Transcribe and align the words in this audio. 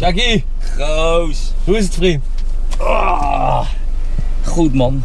Jackie, 0.00 0.44
Roos. 0.76 1.52
hoe 1.64 1.76
is 1.78 1.84
het 1.84 1.94
vriend? 1.94 2.24
Ah, 2.78 3.66
goed 4.44 4.74
man. 4.74 5.02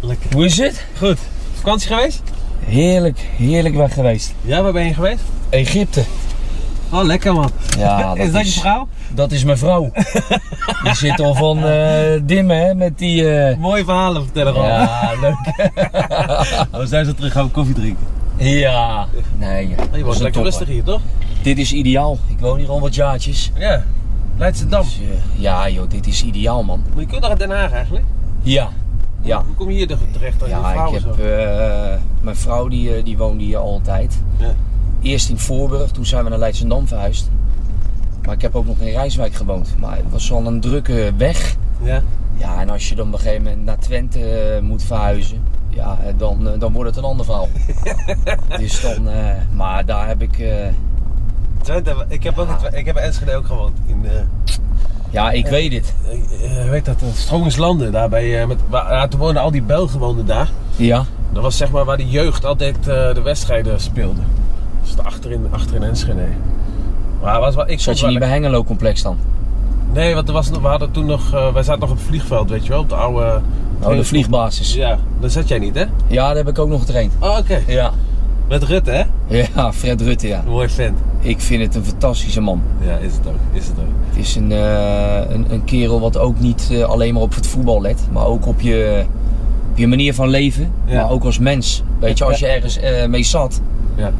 Lekker. 0.00 0.32
Hoe 0.32 0.44
is 0.44 0.56
het? 0.58 0.84
Goed. 0.98 1.18
Vakantie 1.54 1.88
geweest? 1.88 2.22
Heerlijk, 2.64 3.18
heerlijk 3.36 3.74
weg 3.74 3.94
geweest. 3.94 4.34
Ja, 4.40 4.62
waar 4.62 4.72
ben 4.72 4.84
je 4.86 4.94
geweest? 4.94 5.22
Egypte. 5.48 6.04
Oh, 6.90 7.02
lekker 7.04 7.34
man. 7.34 7.50
Ja, 7.78 8.14
is 8.16 8.32
dat 8.32 8.54
je 8.54 8.60
vrouw? 8.60 8.88
Dat 9.14 9.32
is 9.32 9.44
mijn 9.44 9.58
vrouw. 9.58 9.90
Die 10.84 10.94
zit 10.94 11.20
al 11.20 11.34
van 11.34 11.64
eh 11.64 12.20
dimmen 12.22 12.56
hè, 12.56 12.74
met 12.74 12.98
die... 12.98 13.34
eh, 13.38 13.56
Mooie 13.58 13.84
verhalen 13.84 14.22
vertellen 14.22 14.52
gewoon. 14.52 14.68
Ja, 14.68 15.12
leuk. 15.20 15.36
We 16.72 16.86
zijn 16.92 17.04
zo 17.04 17.12
terug 17.14 17.32
gaan 17.32 17.44
we 17.44 17.50
koffie 17.50 17.74
drinken. 17.74 18.06
ja. 18.36 19.06
Nee, 19.38 19.64
Oh, 19.64 19.68
je 19.68 19.74
dat 19.76 19.90
een 19.90 19.98
lekker 20.02 20.22
topper. 20.22 20.42
rustig 20.42 20.68
hier, 20.68 20.82
toch? 20.84 21.00
Dit 21.42 21.58
is 21.58 21.72
ideaal. 21.72 22.18
Ik 22.28 22.38
woon 22.40 22.58
hier 22.58 22.68
al 22.68 22.80
wat 22.80 22.94
jaartjes. 22.94 23.52
Ja. 23.58 23.84
Leidse 24.36 24.66
Dam. 24.68 24.82
Dus, 24.82 25.00
eh, 25.00 25.40
ja 25.42 25.68
joh, 25.68 25.88
dit 25.90 26.06
is 26.06 26.22
ideaal 26.22 26.62
man. 26.62 26.82
Maar 26.92 27.00
je 27.00 27.06
kunt 27.06 27.20
naar 27.22 27.38
Den 27.38 27.50
Haag 27.50 27.72
eigenlijk. 27.72 28.04
Ja. 28.42 28.68
Ja. 29.20 29.42
Hoe 29.46 29.54
kom 29.54 29.70
je 29.70 29.76
hier 29.76 29.86
terecht 30.12 30.46
Ja, 30.46 30.72
vrouw 30.72 30.94
ik 30.94 31.02
heb... 31.04 31.18
eh, 31.18 31.94
mijn 32.20 32.36
vrouw 32.36 32.68
die, 32.68 32.94
eh, 32.94 33.04
die 33.04 33.16
woonde 33.16 33.44
hier 33.44 33.56
altijd. 33.58 34.22
Ja. 34.36 34.54
Eerst 35.02 35.28
in 35.28 35.38
Voorburg, 35.38 35.90
toen 35.90 36.06
zijn 36.06 36.24
we 36.24 36.30
naar 36.30 36.38
Leidschendam 36.38 36.86
verhuisd. 36.88 37.30
Maar 38.24 38.34
ik 38.34 38.42
heb 38.42 38.54
ook 38.54 38.66
nog 38.66 38.78
in 38.78 38.92
Rijswijk 38.92 39.34
gewoond. 39.34 39.74
Maar 39.78 39.96
het 39.96 40.10
was 40.10 40.32
al 40.32 40.46
een 40.46 40.60
drukke 40.60 41.12
weg. 41.16 41.56
Ja. 41.82 42.02
Ja, 42.36 42.60
en 42.60 42.70
als 42.70 42.88
je 42.88 42.94
dan 42.94 43.06
op 43.06 43.12
een 43.12 43.18
gegeven 43.18 43.42
moment 43.42 43.64
naar 43.64 43.78
Twente 43.78 44.58
moet 44.62 44.82
verhuizen, 44.82 45.42
ja, 45.68 45.98
dan, 46.16 46.48
dan 46.58 46.72
wordt 46.72 46.88
het 46.88 46.98
een 46.98 47.10
ander 47.10 47.24
verhaal. 47.24 47.48
dus 48.58 48.80
dan, 48.80 49.08
maar 49.52 49.86
daar 49.86 50.06
heb 50.08 50.22
ik, 50.22 50.38
Twente, 51.62 51.94
ik 52.08 52.22
heb 52.22 52.38
ook 52.38 52.48
in 52.48 52.78
ik 52.78 52.86
heb 52.86 52.96
in 52.96 53.02
Enschede 53.02 53.34
ook 53.36 53.46
gewoond. 53.46 53.76
In, 53.86 54.02
eh 54.04 54.10
ja, 55.10 55.30
ik 55.30 55.46
weet 55.46 55.72
het. 55.72 55.94
eh, 56.42 56.68
weet 56.70 56.84
dat, 56.84 57.02
Strongenslanden. 57.14 57.92
Daar 57.92 58.08
bij, 58.08 58.40
eh, 58.40 58.46
met, 58.46 58.58
waar, 58.68 59.08
toen 59.08 59.20
woonden 59.20 59.42
al 59.42 59.50
die 59.50 59.62
Belgen 59.62 59.98
woonden 59.98 60.26
daar. 60.26 60.50
Ja, 60.76 61.04
Dat 61.32 61.42
was 61.42 61.56
zeg 61.56 61.70
maar 61.70 61.84
waar 61.84 61.96
de 61.96 62.08
jeugd 62.08 62.44
altijd 62.44 62.76
eh, 62.78 62.84
de 63.14 63.20
wedstrijden 63.22 63.80
speelde. 63.80 64.20
Dus 64.82 64.94
de 64.94 65.02
achterin, 65.02 65.46
achterin 65.50 65.82
Enschede. 65.82 66.24
Maar 67.22 67.40
was, 67.40 67.54
wel- 67.54 67.68
ik 67.70 67.80
zat 67.80 67.98
je 68.00 68.06
niet 68.06 68.18
bij 68.18 68.28
Hengelo 68.28 68.64
complex 68.64 69.02
dan? 69.02 69.16
Nee, 69.92 70.14
want 70.14 70.28
er 70.28 70.34
was, 70.34 70.50
we 70.50 70.58
hadden 70.68 70.90
toen 70.90 71.06
nog, 71.06 71.34
eh, 71.34 71.52
wij 71.52 71.62
zaten 71.62 71.80
nog 71.80 71.90
op 71.90 71.96
het 71.96 72.06
vliegveld, 72.06 72.50
weet 72.50 72.62
je 72.64 72.68
wel, 72.70 72.80
op 72.80 72.88
de 72.88 72.94
oude... 72.94 73.40
Oh, 73.82 73.88
de 73.96 74.04
vliegbasis. 74.04 74.74
Ja, 74.74 74.98
daar 75.20 75.30
zat 75.30 75.48
jij 75.48 75.58
niet, 75.58 75.74
hè? 75.74 75.84
Ja, 76.06 76.26
daar 76.26 76.36
heb 76.36 76.48
ik 76.48 76.58
ook 76.58 76.68
nog 76.68 76.80
getraind. 76.80 77.12
Oh, 77.18 77.36
oké. 77.38 77.60
Ja. 77.66 77.90
Met 78.48 78.62
Rutte, 78.62 78.90
hè? 78.90 79.02
Ja, 79.54 79.72
Fred 79.72 80.00
Rutte, 80.00 80.26
ja. 80.28 80.42
Mooi 80.46 80.68
vent. 80.68 80.98
Ik 81.20 81.40
vind 81.40 81.62
het 81.62 81.74
een 81.74 81.84
fantastische 81.84 82.40
man. 82.40 82.62
Ja, 82.80 82.96
is 82.96 83.12
het 83.14 83.26
ook. 83.26 83.34
Is 83.52 83.66
het 83.66 83.78
ook. 83.78 83.84
Het 84.08 84.16
is 84.18 84.34
een, 84.36 84.52
eh, 84.52 85.20
een, 85.30 85.46
een 85.52 85.64
kerel 85.64 86.00
wat 86.00 86.18
ook 86.18 86.38
niet 86.40 86.68
eh, 86.72 86.82
alleen 86.82 87.14
maar 87.14 87.22
op 87.22 87.34
het 87.34 87.46
voetbal 87.46 87.80
let, 87.80 88.00
maar 88.12 88.24
ook 88.26 88.46
op 88.46 88.60
je, 88.60 89.04
op 89.70 89.78
je 89.78 89.86
manier 89.86 90.14
van 90.14 90.28
leven, 90.28 90.72
Ja. 90.84 91.02
maar 91.02 91.10
ook 91.10 91.24
als 91.24 91.38
mens. 91.38 91.82
Weet 91.98 92.18
je, 92.18 92.24
als 92.24 92.38
je 92.38 92.46
ergens 92.46 92.76
eh, 92.78 93.06
mee 93.06 93.22
zat, 93.24 93.60
Ja. 93.94 94.12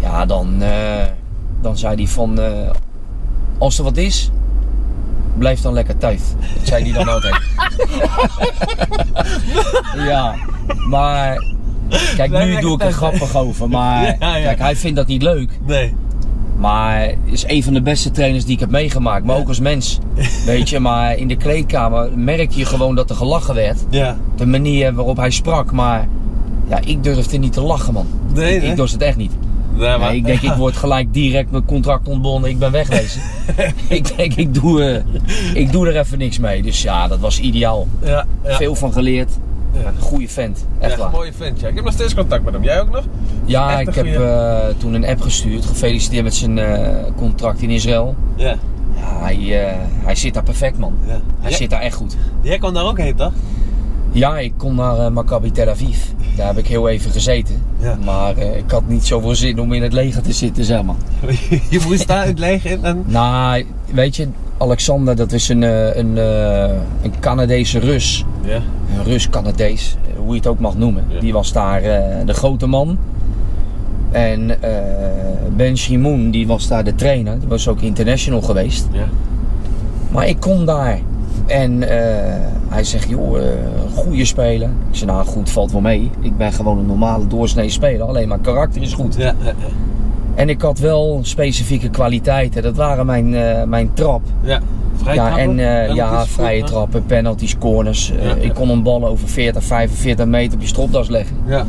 ja, 0.00 0.26
dan, 0.26 0.62
dan 1.60 1.78
zei 1.78 1.94
hij 1.96 2.06
van, 2.06 2.38
als 3.58 3.78
er 3.78 3.84
wat 3.84 3.96
is, 3.96 4.30
blijf 5.38 5.60
dan 5.60 5.72
lekker 5.72 5.98
thuis. 5.98 6.20
Dat 6.58 6.66
zei 6.68 6.82
hij 6.82 7.04
dan 7.04 7.08
altijd. 7.14 7.36
ja, 9.96 10.34
maar 10.88 11.44
kijk, 12.16 12.30
nu 12.30 12.60
doe 12.60 12.74
ik 12.74 12.82
er 12.82 12.92
grappig 12.92 13.36
over, 13.36 13.68
maar 13.68 14.02
Ja, 14.20 14.32
kijk, 14.40 14.58
hij 14.58 14.76
vindt 14.76 14.96
dat 14.96 15.06
niet 15.06 15.22
leuk. 15.22 15.50
Nee. 15.66 15.94
Maar 16.56 17.14
is 17.24 17.44
een 17.46 17.62
van 17.62 17.74
de 17.74 17.82
beste 17.82 18.10
trainers 18.10 18.44
die 18.44 18.54
ik 18.54 18.60
heb 18.60 18.70
meegemaakt. 18.70 19.24
Maar 19.24 19.36
ook 19.36 19.48
als 19.48 19.60
mens. 19.60 19.98
Weet 20.46 20.68
je, 20.68 20.78
maar 20.78 21.16
in 21.16 21.28
de 21.28 21.36
kleedkamer 21.36 22.18
merk 22.18 22.50
je 22.50 22.64
gewoon 22.64 22.94
dat 22.94 23.10
er 23.10 23.16
gelachen 23.16 23.54
werd. 23.54 23.78
Ja. 23.90 24.16
De 24.36 24.46
manier 24.46 24.94
waarop 24.94 25.16
hij 25.16 25.30
sprak. 25.30 25.72
Maar 25.72 26.08
ja, 26.68 26.80
ik 26.84 27.02
durfde 27.02 27.36
niet 27.36 27.52
te 27.52 27.60
lachen, 27.60 27.92
man. 27.92 28.06
Nee, 28.34 28.54
ik, 28.54 28.62
nee. 28.62 28.70
ik 28.70 28.76
dorst 28.76 28.92
het 28.92 29.02
echt 29.02 29.16
niet. 29.16 29.32
Nee, 29.76 29.98
Nee, 29.98 30.16
ik 30.16 30.24
denk, 30.24 30.40
ik 30.40 30.52
word 30.52 30.76
gelijk 30.76 31.12
direct 31.12 31.50
mijn 31.50 31.64
contract 31.64 32.08
ontbonden. 32.08 32.50
Ik 32.50 32.58
ben 32.58 32.72
wegwezen. 32.72 33.20
ik 33.88 34.16
denk, 34.16 34.34
ik 34.34 34.54
doe, 34.54 34.84
eh, 34.84 35.62
ik 35.62 35.72
doe 35.72 35.88
er 35.88 35.98
even 35.98 36.18
niks 36.18 36.38
mee. 36.38 36.62
Dus 36.62 36.82
ja, 36.82 37.08
dat 37.08 37.18
was 37.18 37.40
ideaal. 37.40 37.88
Ja. 38.02 38.26
Veel 38.44 38.74
van 38.74 38.92
geleerd. 38.92 39.30
Ja. 39.82 39.92
Goeie 40.00 40.30
vent. 40.30 40.56
Echt 40.78 40.82
Echt 40.90 40.92
een 40.92 40.98
waar. 40.98 41.10
mooie 41.10 41.32
vent, 41.32 41.60
ja. 41.60 41.68
Ik 41.68 41.74
heb 41.74 41.84
nog 41.84 41.92
steeds 41.92 42.14
contact 42.14 42.44
met 42.44 42.52
hem. 42.54 42.62
Jij 42.62 42.80
ook 42.80 42.90
nog? 42.90 43.04
Ja, 43.44 43.80
een 43.80 43.88
ik 43.88 43.94
heb 43.94 44.06
eh, 44.06 44.58
toen 44.78 44.94
een 44.94 45.06
app 45.06 45.20
gestuurd. 45.20 45.64
Gefeliciteerd 45.64 46.24
met 46.24 46.34
zijn 46.34 46.58
eh, 46.58 46.88
contract 47.16 47.62
in 47.62 47.70
Israël. 47.70 48.14
Ja. 48.36 48.56
Ja, 48.96 49.18
hij, 49.20 49.66
eh, 49.66 49.72
hij 50.04 50.14
zit 50.14 50.34
daar 50.34 50.42
perfect, 50.42 50.78
man. 50.78 50.94
ja. 51.06 51.20
Hij 51.40 51.52
zit 51.52 51.70
daar 51.70 51.80
echt 51.80 51.94
goed. 51.96 52.16
Jij 52.40 52.58
kwam 52.58 52.74
daar 52.74 52.84
ook 52.84 52.98
heen, 52.98 53.14
toch? 53.16 53.32
Ja, 54.12 54.38
ik 54.38 54.52
kom 54.56 54.74
naar 54.74 55.12
Maccabi 55.12 55.50
Tel 55.50 55.68
Aviv. 55.68 55.96
Daar 56.36 56.46
heb 56.46 56.58
ik 56.58 56.66
heel 56.66 56.88
even 56.88 57.10
gezeten. 57.10 57.62
Ja. 57.80 57.98
Maar 58.04 58.36
eh, 58.36 58.56
ik 58.56 58.70
had 58.70 58.88
niet 58.88 59.04
zoveel 59.04 59.34
zin 59.34 59.58
om 59.60 59.72
in 59.72 59.82
het 59.82 59.92
leger 59.92 60.22
te 60.22 60.32
zitten, 60.32 60.64
zeg 60.64 60.82
maar. 60.82 60.94
je 61.70 61.80
moest 61.86 62.08
daar 62.08 62.26
het 62.26 62.38
leger 62.38 62.70
in 62.70 62.84
en... 62.84 63.04
Nou, 63.06 63.64
weet 63.92 64.16
je, 64.16 64.28
Alexander, 64.58 65.16
dat 65.16 65.32
is 65.32 65.48
een, 65.48 65.62
eh, 65.62 65.96
een, 65.96 66.18
eh, 66.18 66.74
een 67.02 67.12
Canadese 67.20 67.78
Rus. 67.78 68.24
Ja. 68.44 68.60
Een 68.96 69.04
Rus-Canadees, 69.04 69.96
hoe 70.16 70.30
je 70.30 70.36
het 70.36 70.46
ook 70.46 70.58
mag 70.58 70.76
noemen. 70.76 71.04
Ja. 71.08 71.20
Die 71.20 71.32
was 71.32 71.52
daar 71.52 71.82
de 72.26 72.34
grote 72.34 72.66
man. 72.66 72.98
En 74.10 74.58
Ben 75.56 75.76
Shimoun, 75.76 76.30
die 76.30 76.46
was 76.46 76.68
daar 76.68 76.84
de 76.84 76.94
trainer. 76.94 77.38
Die 77.38 77.48
was 77.48 77.68
ook 77.68 77.80
international 77.80 78.42
geweest. 78.42 78.86
Ja. 78.92 79.08
Maar 80.10 80.28
ik 80.28 80.40
kom 80.40 80.64
daar 80.64 81.00
en 81.46 81.82
eh, 81.82 82.40
hij 82.68 82.84
zegt, 82.84 83.08
joh, 83.08 83.38
eh 83.38 83.44
goede 83.94 84.24
speler. 84.24 84.68
Ik 84.68 84.96
zeg, 84.96 85.08
nou 85.08 85.26
goed, 85.26 85.50
valt 85.50 85.72
wel 85.72 85.80
mee. 85.80 86.10
Ik 86.20 86.36
ben 86.36 86.52
gewoon 86.52 86.78
een 86.78 86.86
normale 86.86 87.26
doorsnee 87.26 87.68
speler, 87.68 88.06
alleen 88.06 88.28
mijn 88.28 88.40
karakter 88.40 88.82
is 88.82 88.92
goed. 88.92 89.14
Ja. 89.14 89.34
ja. 89.44 89.52
En 90.34 90.48
ik 90.48 90.62
had 90.62 90.78
wel 90.78 91.20
specifieke 91.22 91.88
kwaliteiten. 91.88 92.62
Dat 92.62 92.76
waren 92.76 93.06
mijn, 93.06 93.34
eh, 93.34 93.62
mijn 93.62 93.90
trap. 93.92 94.22
Ja. 94.42 94.60
Vrij 94.96 95.14
ja, 95.14 95.26
trappen, 95.26 95.58
en 95.58 95.94
ja, 95.94 96.26
vrije 96.26 96.64
trappen, 96.64 97.06
penalties, 97.06 97.58
corners. 97.58 98.12
Ik 98.40 98.54
kon 98.54 98.70
een 98.70 98.82
bal 98.82 99.06
over 99.06 99.28
40, 99.28 99.64
45 99.64 100.26
meter 100.26 100.54
op 100.54 100.60
je 100.60 100.66
stropdas 100.66 101.08
leggen. 101.08 101.36
Ja. 101.46 101.66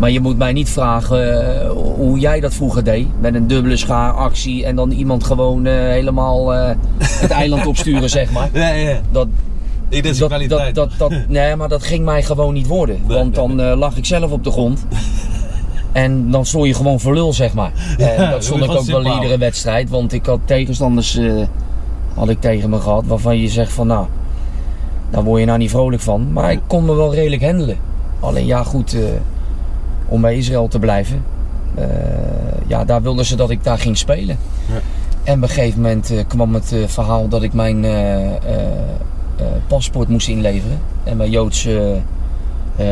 Maar 0.00 0.10
je 0.10 0.20
moet 0.20 0.38
mij 0.38 0.52
niet 0.52 0.70
vragen 0.70 1.44
eh, 1.60 1.70
hoe 1.70 2.18
jij 2.18 2.40
dat 2.40 2.54
vroeger 2.54 2.84
deed. 2.84 3.06
Met 3.20 3.34
een 3.34 3.46
dubbele 3.46 3.76
schaar 3.76 4.12
actie 4.12 4.64
en 4.64 4.76
dan 4.76 4.90
iemand 4.90 5.24
gewoon 5.24 5.66
eh, 5.66 5.74
helemaal 5.74 6.54
eh, 6.54 6.74
het 6.98 7.30
eiland 7.30 7.66
opsturen, 7.66 8.10
zeg 8.10 8.32
maar. 8.32 8.48
Ja, 8.60 8.68
ja. 8.68 9.00
Dat, 9.10 9.28
Ik 9.88 10.02
denk 10.02 10.16
dat, 10.16 10.28
kwaliteit. 10.28 10.74
dat, 10.74 10.90
dat, 10.98 11.10
dat, 11.10 11.18
nee, 11.28 11.56
maar 11.56 11.68
dat 11.68 11.82
ging 11.82 12.04
mij 12.04 12.22
gewoon 12.22 12.54
niet 12.54 12.66
worden. 12.66 13.00
Nee, 13.06 13.16
want 13.16 13.36
nee, 13.36 13.56
dan 13.56 13.78
lag 13.78 13.96
ik 13.96 14.04
zelf 14.04 14.30
op 14.30 14.44
de 14.44 14.50
grond. 14.50 14.86
En 15.92 16.30
dan 16.30 16.46
stond 16.46 16.66
je 16.66 16.74
gewoon 16.74 17.00
voor 17.00 17.14
lul, 17.14 17.32
zeg 17.32 17.54
maar. 17.54 17.72
Dat 18.30 18.44
stond 18.44 18.64
ik 18.64 18.70
ook 18.70 18.84
wel 18.86 19.14
iedere 19.14 19.38
wedstrijd. 19.38 19.90
Want 19.90 20.12
ik 20.12 20.26
had 20.26 20.40
tegenstanders 20.44 21.20
had 22.14 22.28
ik 22.28 22.40
tegen 22.40 22.70
me 22.70 22.80
gehad. 22.80 23.06
Waarvan 23.06 23.38
je 23.38 23.48
zegt 23.48 23.72
van 23.72 23.86
nou, 23.86 24.06
daar 25.10 25.24
word 25.24 25.40
je 25.40 25.46
nou 25.46 25.58
niet 25.58 25.70
vrolijk 25.70 26.02
van. 26.02 26.32
Maar 26.32 26.52
ik 26.52 26.60
kon 26.66 26.84
me 26.84 26.94
wel 26.94 27.14
redelijk 27.14 27.44
handelen. 27.44 27.76
Alleen 28.20 28.46
ja 28.46 28.62
goed, 28.62 28.96
om 30.10 30.20
bij 30.20 30.36
Israël 30.36 30.68
te 30.68 30.78
blijven. 30.78 31.22
eh, 31.74 31.84
ja, 32.66 32.84
daar 32.84 33.02
wilden 33.02 33.24
ze 33.24 33.36
dat 33.36 33.50
ik 33.50 33.64
daar 33.64 33.78
ging 33.78 33.96
spelen. 33.98 34.38
Ja. 34.68 34.80
En 35.24 35.36
op 35.36 35.42
een 35.42 35.48
gegeven 35.48 35.80
moment 35.80 36.10
eh, 36.10 36.18
kwam 36.26 36.54
het 36.54 36.72
eh, 36.72 36.78
verhaal 36.86 37.28
dat 37.28 37.42
ik 37.42 37.52
mijn 37.52 37.84
paspoort 39.66 40.08
moest 40.08 40.28
inleveren. 40.28 40.78
En 41.04 41.16
mijn 41.16 41.30
Joodse 41.30 41.96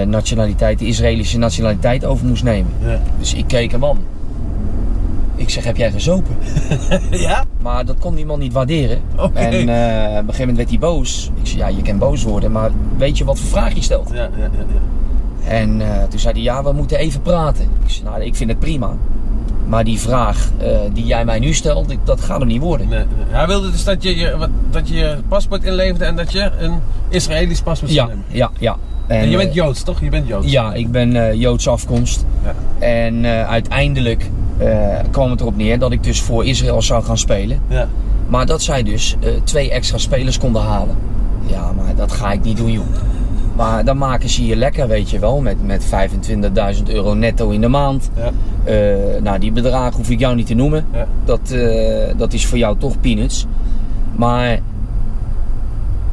nationaliteit, 0.06 0.78
de 0.78 0.86
Israëlische 0.86 1.38
nationaliteit 1.38 2.04
over 2.04 2.26
moest 2.26 2.42
nemen. 2.42 2.72
Ja. 2.84 3.00
Dus 3.18 3.34
ik 3.34 3.46
keek 3.46 3.72
hem 3.72 3.84
aan. 3.84 3.98
Ik 5.36 5.50
zeg, 5.50 5.64
heb 5.64 5.76
jij 5.76 5.90
gezopen? 5.90 6.36
ja? 7.10 7.44
Maar 7.62 7.84
dat 7.84 7.96
kon 7.98 8.14
die 8.14 8.26
man 8.26 8.38
niet 8.38 8.52
waarderen. 8.52 8.98
En 9.16 9.22
op 9.22 9.36
een 9.36 9.44
gegeven 9.44 10.38
moment 10.38 10.56
werd 10.56 10.68
hij 10.68 10.78
boos. 10.78 11.30
Ik 11.40 11.46
zei, 11.46 11.58
ja, 11.58 11.68
je 11.68 11.82
kan 11.82 11.98
boos 11.98 12.22
worden, 12.22 12.52
maar 12.52 12.70
weet 12.96 13.18
je 13.18 13.24
wat 13.24 13.38
voor 13.38 13.48
vraag 13.50 13.74
je 13.74 13.82
stelt? 13.82 14.10
Ja, 14.12 14.16
ja, 14.16 14.28
ja. 14.36 14.48
ja. 14.52 14.80
En 15.48 15.80
eh, 15.80 16.02
toen 16.08 16.18
zei 16.20 16.32
hij, 16.34 16.42
ja, 16.42 16.62
we 16.62 16.72
moeten 16.72 16.98
even 16.98 17.22
praten. 17.22 17.64
Ik 17.84 17.90
zei, 17.90 18.04
nou, 18.04 18.22
ik 18.22 18.34
vind 18.36 18.50
het 18.50 18.58
prima. 18.58 18.96
Maar 19.68 19.84
die 19.84 19.98
vraag 20.00 20.50
eh, 20.58 20.68
die 20.92 21.04
jij 21.04 21.24
mij 21.24 21.38
nu 21.38 21.52
stelt, 21.52 21.94
dat 22.04 22.20
gaat 22.20 22.38
hem 22.38 22.48
niet 22.48 22.60
worden. 22.60 22.88
Nee, 22.88 22.98
nee. 22.98 23.06
Hij 23.28 23.46
wilde 23.46 23.70
dus 23.70 23.84
dat 23.84 24.02
je 24.02 24.16
je, 24.16 24.36
wat- 24.36 24.48
dat 24.70 24.88
je 24.88 24.94
je 24.94 25.16
paspoort 25.28 25.64
inleverde 25.64 26.04
en 26.04 26.16
dat 26.16 26.32
je 26.32 26.50
een 26.58 26.74
Israëlisch 27.08 27.60
paspoort 27.60 27.92
zou 27.92 28.08
Ja, 28.08 28.14
nemen. 28.14 28.24
ja, 28.28 28.50
ja. 28.58 28.76
En 29.06 29.24
je 29.30 29.36
eh, 29.36 29.42
bent 29.42 29.54
Joods, 29.54 29.82
toch? 29.82 30.00
Je 30.00 30.08
bent 30.08 30.26
Joods. 30.28 30.50
Ja, 30.50 30.74
ik 30.74 30.90
ben 30.90 31.16
eh 31.28 31.34
Joods 31.34 31.68
afkomst. 31.68 32.24
Ja. 32.44 32.54
En 32.86 33.24
eh, 33.24 33.48
uiteindelijk 33.48 34.30
eh, 34.58 34.68
kwam 35.10 35.30
het 35.30 35.40
erop 35.40 35.56
neer 35.56 35.78
dat 35.78 35.92
ik 35.92 36.02
dus 36.04 36.20
voor 36.22 36.44
Israël 36.44 36.82
zou 36.82 37.04
gaan 37.04 37.18
spelen. 37.18 37.60
Ja. 37.68 37.88
Maar 38.28 38.46
dat 38.46 38.62
zij 38.62 38.82
dus 38.82 39.16
eh, 39.20 39.30
twee 39.44 39.70
extra 39.70 39.98
spelers 39.98 40.38
konden 40.38 40.62
halen. 40.62 40.96
Ja, 41.46 41.72
maar 41.72 41.94
dat 41.96 42.12
ga 42.12 42.32
ik 42.32 42.42
niet 42.42 42.56
doen, 42.56 42.72
joh. 42.72 42.84
Maar 43.58 43.84
dan 43.84 43.98
maken 43.98 44.28
ze 44.28 44.46
je 44.46 44.56
lekker, 44.56 44.88
weet 44.88 45.10
je 45.10 45.18
wel, 45.18 45.40
met, 45.40 45.66
met 45.66 45.84
25.000 46.78 46.82
euro 46.86 47.14
netto 47.14 47.48
in 47.50 47.60
de 47.60 47.68
maand. 47.68 48.10
Ja. 48.16 48.30
Eh, 48.64 49.22
nou, 49.22 49.38
die 49.38 49.52
bedragen 49.52 49.96
hoef 49.96 50.10
ik 50.10 50.18
jou 50.18 50.34
niet 50.34 50.46
te 50.46 50.54
noemen. 50.54 50.86
Ja. 50.92 51.06
Dat, 51.24 51.50
eh, 51.50 52.08
dat 52.16 52.32
is 52.32 52.46
voor 52.46 52.58
jou 52.58 52.76
toch 52.78 53.00
peanuts. 53.00 53.46
Maar 54.16 54.58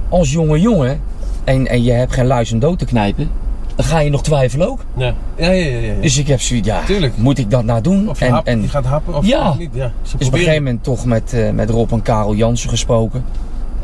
als 0.10 0.32
jonge 0.32 0.60
jongen 0.62 1.00
en, 1.44 1.68
en 1.68 1.84
je 1.84 1.92
hebt 1.92 2.14
geen 2.14 2.26
luis 2.28 2.52
om 2.52 2.60
dood 2.60 2.80
te 2.80 2.86
knijpen, 2.86 3.30
dan 3.76 3.86
ga 3.86 4.00
je 4.00 4.10
nog 4.10 4.24
twijfelen 4.24 4.70
ook. 4.70 4.80
Ja. 4.98 5.14
Ja, 5.36 5.50
ja, 5.52 5.66
ja. 5.70 5.80
ja. 5.80 6.02
Dus 6.02 6.18
ik 6.18 6.28
heb 6.28 6.42
zoiets, 6.42 6.68
ja, 6.68 6.84
Tuurlijk. 6.86 7.18
moet 7.18 7.38
ik 7.38 7.52
dat 7.52 7.64
nou 7.64 7.82
doen? 7.82 8.10
Of 8.10 8.20
je, 8.20 8.26
en, 8.26 8.32
hap- 8.32 8.46
en 8.48 8.62
je 8.62 8.68
gaat 8.68 8.86
happen 8.86 9.14
of 9.16 9.26
Ja. 9.26 9.56
niet. 9.58 9.70
Ja. 9.74 9.92
Dus 10.02 10.14
op 10.14 10.22
een 10.22 10.40
gegeven 10.40 10.64
moment 10.64 10.84
toch 10.84 11.06
met, 11.06 11.34
eh, 11.34 11.50
met 11.52 11.70
Rob 11.70 11.92
en 11.92 12.02
Karel 12.02 12.36
Jansen 12.36 12.70
gesproken. 12.70 13.26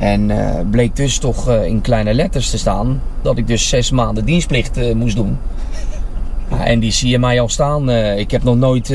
En 0.02 0.32
eh, 0.32 0.60
bleek 0.72 0.96
dus 0.96 1.18
toch 1.18 1.50
eh, 1.50 1.66
in 1.66 1.82
kleine 1.82 2.14
letters 2.14 2.50
te 2.50 2.58
staan 2.58 3.02
dat 3.22 3.38
ik 3.38 3.48
dus 3.48 3.70
zes 3.70 3.92
maanden 3.92 4.26
dienstplicht 4.26 4.78
eh, 4.78 4.96
moest 4.96 5.16
doen. 5.16 5.38
Ja, 6.50 6.66
en 6.66 6.80
die 6.80 6.92
zie 6.92 7.10
je 7.10 7.20
mij 7.20 7.42
al 7.42 7.50
staan. 7.50 7.90
ik 7.90 8.32
heb 8.32 8.44
nog 8.44 8.56
nooit 8.56 8.88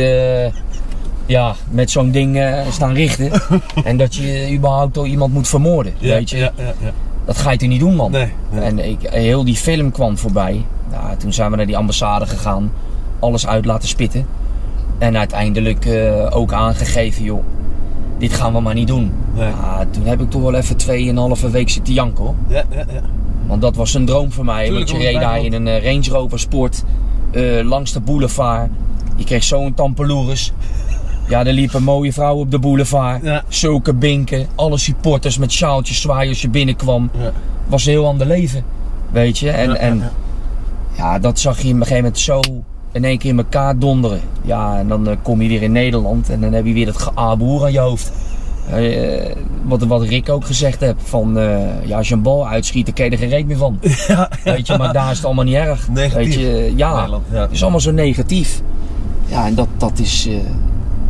ja, 1.27 1.55
met 1.71 1.91
zo'n 1.91 2.11
ding 2.11 2.43
staan 2.71 2.95
richten. 2.95 3.31
en 3.85 3.97
dat 3.97 4.15
je 4.15 4.53
überhaupt 4.53 4.97
al 4.97 5.07
iemand 5.07 5.33
moet 5.33 5.49
vermoorden. 5.49 5.95
Ja, 5.99 6.15
weet 6.15 6.31
je? 6.31 6.37
Ja, 6.37 6.53
ja, 6.57 6.65
ja. 6.65 6.91
Dat 7.25 7.39
ga 7.39 7.51
je 7.51 7.59
toch 7.59 7.69
niet 7.69 7.81
doen, 7.81 7.95
man? 7.95 8.11
Nee, 8.11 8.33
nee. 8.51 8.61
En 8.61 8.79
ik, 8.79 8.99
heel 9.03 9.45
die 9.45 9.57
film 9.57 9.91
kwam 9.91 10.19
voorbij. 10.19 10.65
Toen 11.19 11.33
zijn 11.33 11.51
we 11.51 11.57
naar 11.57 11.67
die 11.67 11.77
ambassade 11.77 12.27
gegaan. 12.27 12.73
Alles 13.19 13.47
uit 13.47 13.65
laten 13.65 13.89
spitten. 13.89 14.27
En 14.99 15.17
uiteindelijk 15.17 15.87
ook 16.31 16.53
aangegeven, 16.53 17.25
joh. 17.25 17.45
Dit 18.19 18.33
gaan 18.33 18.53
we 18.53 18.61
maar 18.61 18.75
niet 18.75 18.89
doen. 18.89 19.13
Nee. 19.37 19.49
Ja, 19.49 19.87
toen 19.91 20.05
heb 20.05 20.21
ik 20.21 20.31
toch 20.31 20.43
wel 20.43 20.55
even 20.55 20.77
2,5 21.47 21.51
week 21.51 21.69
zitten 21.71 21.95
janken, 21.95 22.25
hoor. 22.25 22.35
Ja, 22.49 22.63
ja, 22.71 22.85
ja. 22.93 23.01
Want 23.47 23.61
dat 23.63 23.77
was 23.77 23.95
een 23.95 24.07
droom 24.07 24.33
voor 24.33 24.45
mij. 24.45 24.65
Tuurlijk, 24.67 24.89
want 24.91 25.03
je 25.03 25.09
reed 25.09 25.21
daar 25.21 25.45
in 25.45 25.53
een 25.53 25.67
eh, 25.69 25.85
Range 25.85 26.09
Rover 26.11 26.39
Sport. 26.39 26.83
eh, 27.31 27.65
langs 27.65 27.93
de 27.93 28.01
boulevard. 28.01 28.71
Je 29.17 29.25
kreeg 29.25 29.45
zo'n 29.45 29.75
tampeloeres. 29.75 30.53
Ja, 31.29 31.45
er 31.47 31.53
liepen 31.53 31.83
mooie 31.83 32.13
vrouwen 32.13 32.45
op 32.45 32.51
de 32.51 32.59
boulevard. 32.59 33.23
Ja. 33.25 33.43
Zulke 33.49 33.95
binken. 33.95 34.47
Alle 34.55 34.79
supporters 34.79 35.39
met 35.39 35.53
sjaaltjes 35.53 36.01
zwaaien 36.01 36.29
als 36.29 36.43
je 36.43 36.49
binnenkwam 36.49 37.11
Ja. 37.19 37.33
was 37.67 37.87
een 37.87 37.93
heel 37.93 38.07
ander 38.07 38.27
leven. 38.27 38.65
Weet 39.11 39.39
je? 39.39 39.51
En, 39.51 39.69
Ja, 39.71 39.77
en 39.77 39.99
ja, 39.99 40.11
ja, 40.97 41.19
dat 41.19 41.39
zag 41.39 41.59
je 41.61 41.65
op 41.69 41.71
een 41.75 41.77
gegeven 41.79 41.97
moment 41.97 42.19
zo 42.19 42.41
in 42.93 43.05
één 43.05 43.19
keer 43.19 43.31
in 43.31 43.39
elkaar 43.39 43.79
donderen. 43.79 44.21
Ja, 44.43 44.79
en 44.79 44.89
dan 44.89 45.09
eh, 45.09 45.17
kom 45.23 45.43
je 45.43 45.49
weer 45.49 45.63
in 45.63 45.73
Nederland 45.73 46.31
en 46.31 46.41
dan 46.41 46.53
heb 46.53 46.67
je 46.67 46.73
weer 46.73 46.87
dat 46.87 46.99
geaboer 46.99 47.63
aan 47.65 47.73
je 47.73 47.79
hoofd. 47.79 48.13
Eh, 48.71 49.37
wat, 49.63 49.83
wat 49.85 50.03
Rick 50.03 50.29
ook 50.29 50.45
gezegd 50.45 50.81
heeft, 50.81 50.95
van 50.99 51.39
eh, 51.39 51.59
ja, 51.87 51.97
als 51.97 52.09
je 52.09 52.15
een 52.15 52.23
bal 52.23 52.49
uitschiet, 52.49 52.85
dan 52.87 52.95
ken 52.95 53.05
je 53.05 53.11
er 53.11 53.19
geen 53.19 53.29
reet 53.29 53.47
meer 53.47 53.57
van. 53.57 53.79
Ja, 54.09 54.31
Weet 54.45 54.67
je, 54.67 54.77
maar 54.79 54.93
daar 54.93 55.11
is 55.11 55.17
het 55.17 55.27
allemaal 55.27 55.45
niet 55.45 55.55
erg. 55.55 55.89
Negatief. 55.89 56.35
Weet 56.37 56.45
je, 56.47 56.73
ja, 56.77 56.95
Nederland, 56.95 57.25
ja. 57.33 57.41
het 57.41 57.51
is 57.51 57.63
allemaal 57.63 57.81
zo 57.81 57.91
negatief. 57.91 58.63
Ja, 59.27 59.47
en 59.47 59.55
dat, 59.55 59.69
dat, 59.77 59.99
is, 59.99 60.27
eh, 60.29 60.35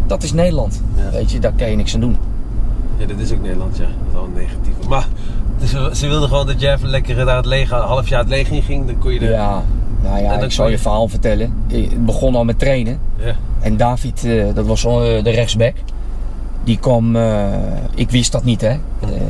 dat 0.07 0.23
is 0.23 0.33
Nederland. 0.33 0.83
Ja. 0.97 1.11
Weet 1.11 1.31
je, 1.31 1.39
daar 1.39 1.53
kan 1.57 1.71
je 1.71 1.77
niks 1.77 1.95
aan 1.95 2.01
doen. 2.01 2.17
Ja, 2.99 3.07
dit 3.07 3.19
is 3.21 3.33
ook 3.33 3.43
Nederland, 3.43 3.77
ja. 3.77 3.83
Dat 3.85 3.93
is 4.09 4.13
wel 4.13 4.25
een 4.25 4.33
negatieve. 4.33 4.89
Maar 4.89 5.07
dus, 5.59 5.99
ze- 6.01 6.09
wilden 6.09 6.29
gewoon 6.29 6.47
dat 6.47 6.61
jij 6.61 6.75
even 6.75 6.89
lekker 6.89 7.25
naar 7.25 7.37
het 7.37 7.47
leger, 7.47 7.77
een 7.77 7.83
half 7.83 8.09
jaar 8.09 8.21
het 8.21 8.29
leger 8.29 8.55
in 8.57 8.63
ging. 8.63 8.87
Dan 8.87 8.99
kon 8.99 9.13
je 9.13 9.21
er... 9.21 9.31
Ja, 9.31 9.63
nou 10.03 10.19
ja, 10.23 10.31
En 10.33 10.35
dan 10.39 10.45
ik 10.45 10.53
zal 10.53 10.65
je 10.67 10.71
je- 10.73 10.79
verhaal 10.79 11.09
vertellen. 11.09 11.53
Ik 11.69 12.05
begon 12.05 12.35
al 12.35 12.45
met 12.45 12.59
trainen. 12.59 12.99
Ja. 13.17 13.35
En 13.61 13.77
David, 13.77 14.25
eh, 14.25 14.45
dat 14.55 14.67
was 14.67 14.87
al, 14.87 15.05
eh, 15.05 15.25
de 15.25 15.31
rechtsback. 15.31 15.75
Die 16.67 16.79
kwam, 16.79 17.17
eh, 17.17 17.45
ik 17.95 18.11
wist 18.11 18.33
dat 18.33 18.45
niet 18.45 18.61
hè. 18.61 18.69
Eh, 18.69 18.79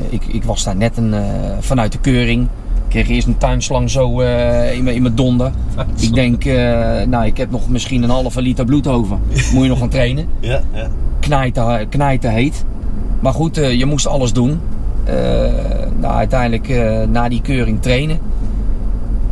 ik, 0.09 0.23
ik 0.27 0.45
was 0.45 0.65
daar 0.65 0.77
net 0.77 0.97
een, 0.97 1.15
eh, 1.15 1.23
vanuit 1.61 1.93
de 1.93 1.99
keuring. 1.99 2.43
Ik 2.43 2.89
kreeg 2.93 3.09
eerst 3.09 3.27
een 3.27 3.39
tuinslang 3.39 3.91
zo 3.91 4.21
in, 4.21 4.83
mijn- 4.85 4.95
in 4.97 5.03
mijn 5.03 5.15
donder. 5.15 5.51
Ik 6.01 6.15
denk, 6.15 6.45
nou 7.09 7.27
ik 7.27 7.37
heb 7.37 7.51
nog 7.51 7.69
misschien 7.69 8.03
een 8.03 8.11
halve 8.11 8.43
liter 8.43 8.65
bloed 8.65 8.87
over. 8.87 9.19
Moet 9.53 9.63
je 9.63 9.69
nog 9.69 9.79
gaan 9.79 9.89
trainen. 9.89 10.27
Ja, 10.41 10.61
ja. 10.75 10.89
Knijten, 11.21 11.89
knijten 11.89 12.31
heet. 12.31 12.65
Maar 13.21 13.33
goed, 13.33 13.57
je 13.57 13.87
moest 13.87 14.07
alles 14.07 14.33
doen. 14.33 14.61
Nou, 16.01 16.15
uiteindelijk 16.15 16.69
na 17.11 17.29
die 17.29 17.41
keuring 17.43 17.83
trainen. 17.83 18.19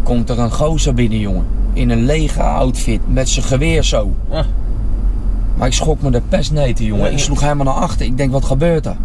Komt 0.03 0.31
er 0.31 0.39
een 0.39 0.51
gozer 0.53 0.95
binnen 0.95 1.19
jongen. 1.19 1.45
In 1.73 1.91
een 1.91 2.05
lege 2.05 2.43
outfit 2.43 3.01
met 3.07 3.29
zijn 3.29 3.45
geweer 3.47 3.83
zo. 3.85 4.13
Ah, 4.31 4.45
Maar 5.57 5.67
ik 5.67 5.73
schrok 5.73 6.01
me 6.03 6.11
de 6.11 6.21
pestneten, 6.29 6.85
jongen. 6.85 7.05
Ja, 7.05 7.11
Ik 7.11 7.19
ja. 7.19 7.25
sloeg 7.25 7.41
helemaal 7.41 7.65
naar 7.65 7.83
achter. 7.83 8.07
Ik 8.07 8.17
denk, 8.17 8.33
wat 8.33 8.45
gebeurt 8.45 8.87
er? 8.87 8.97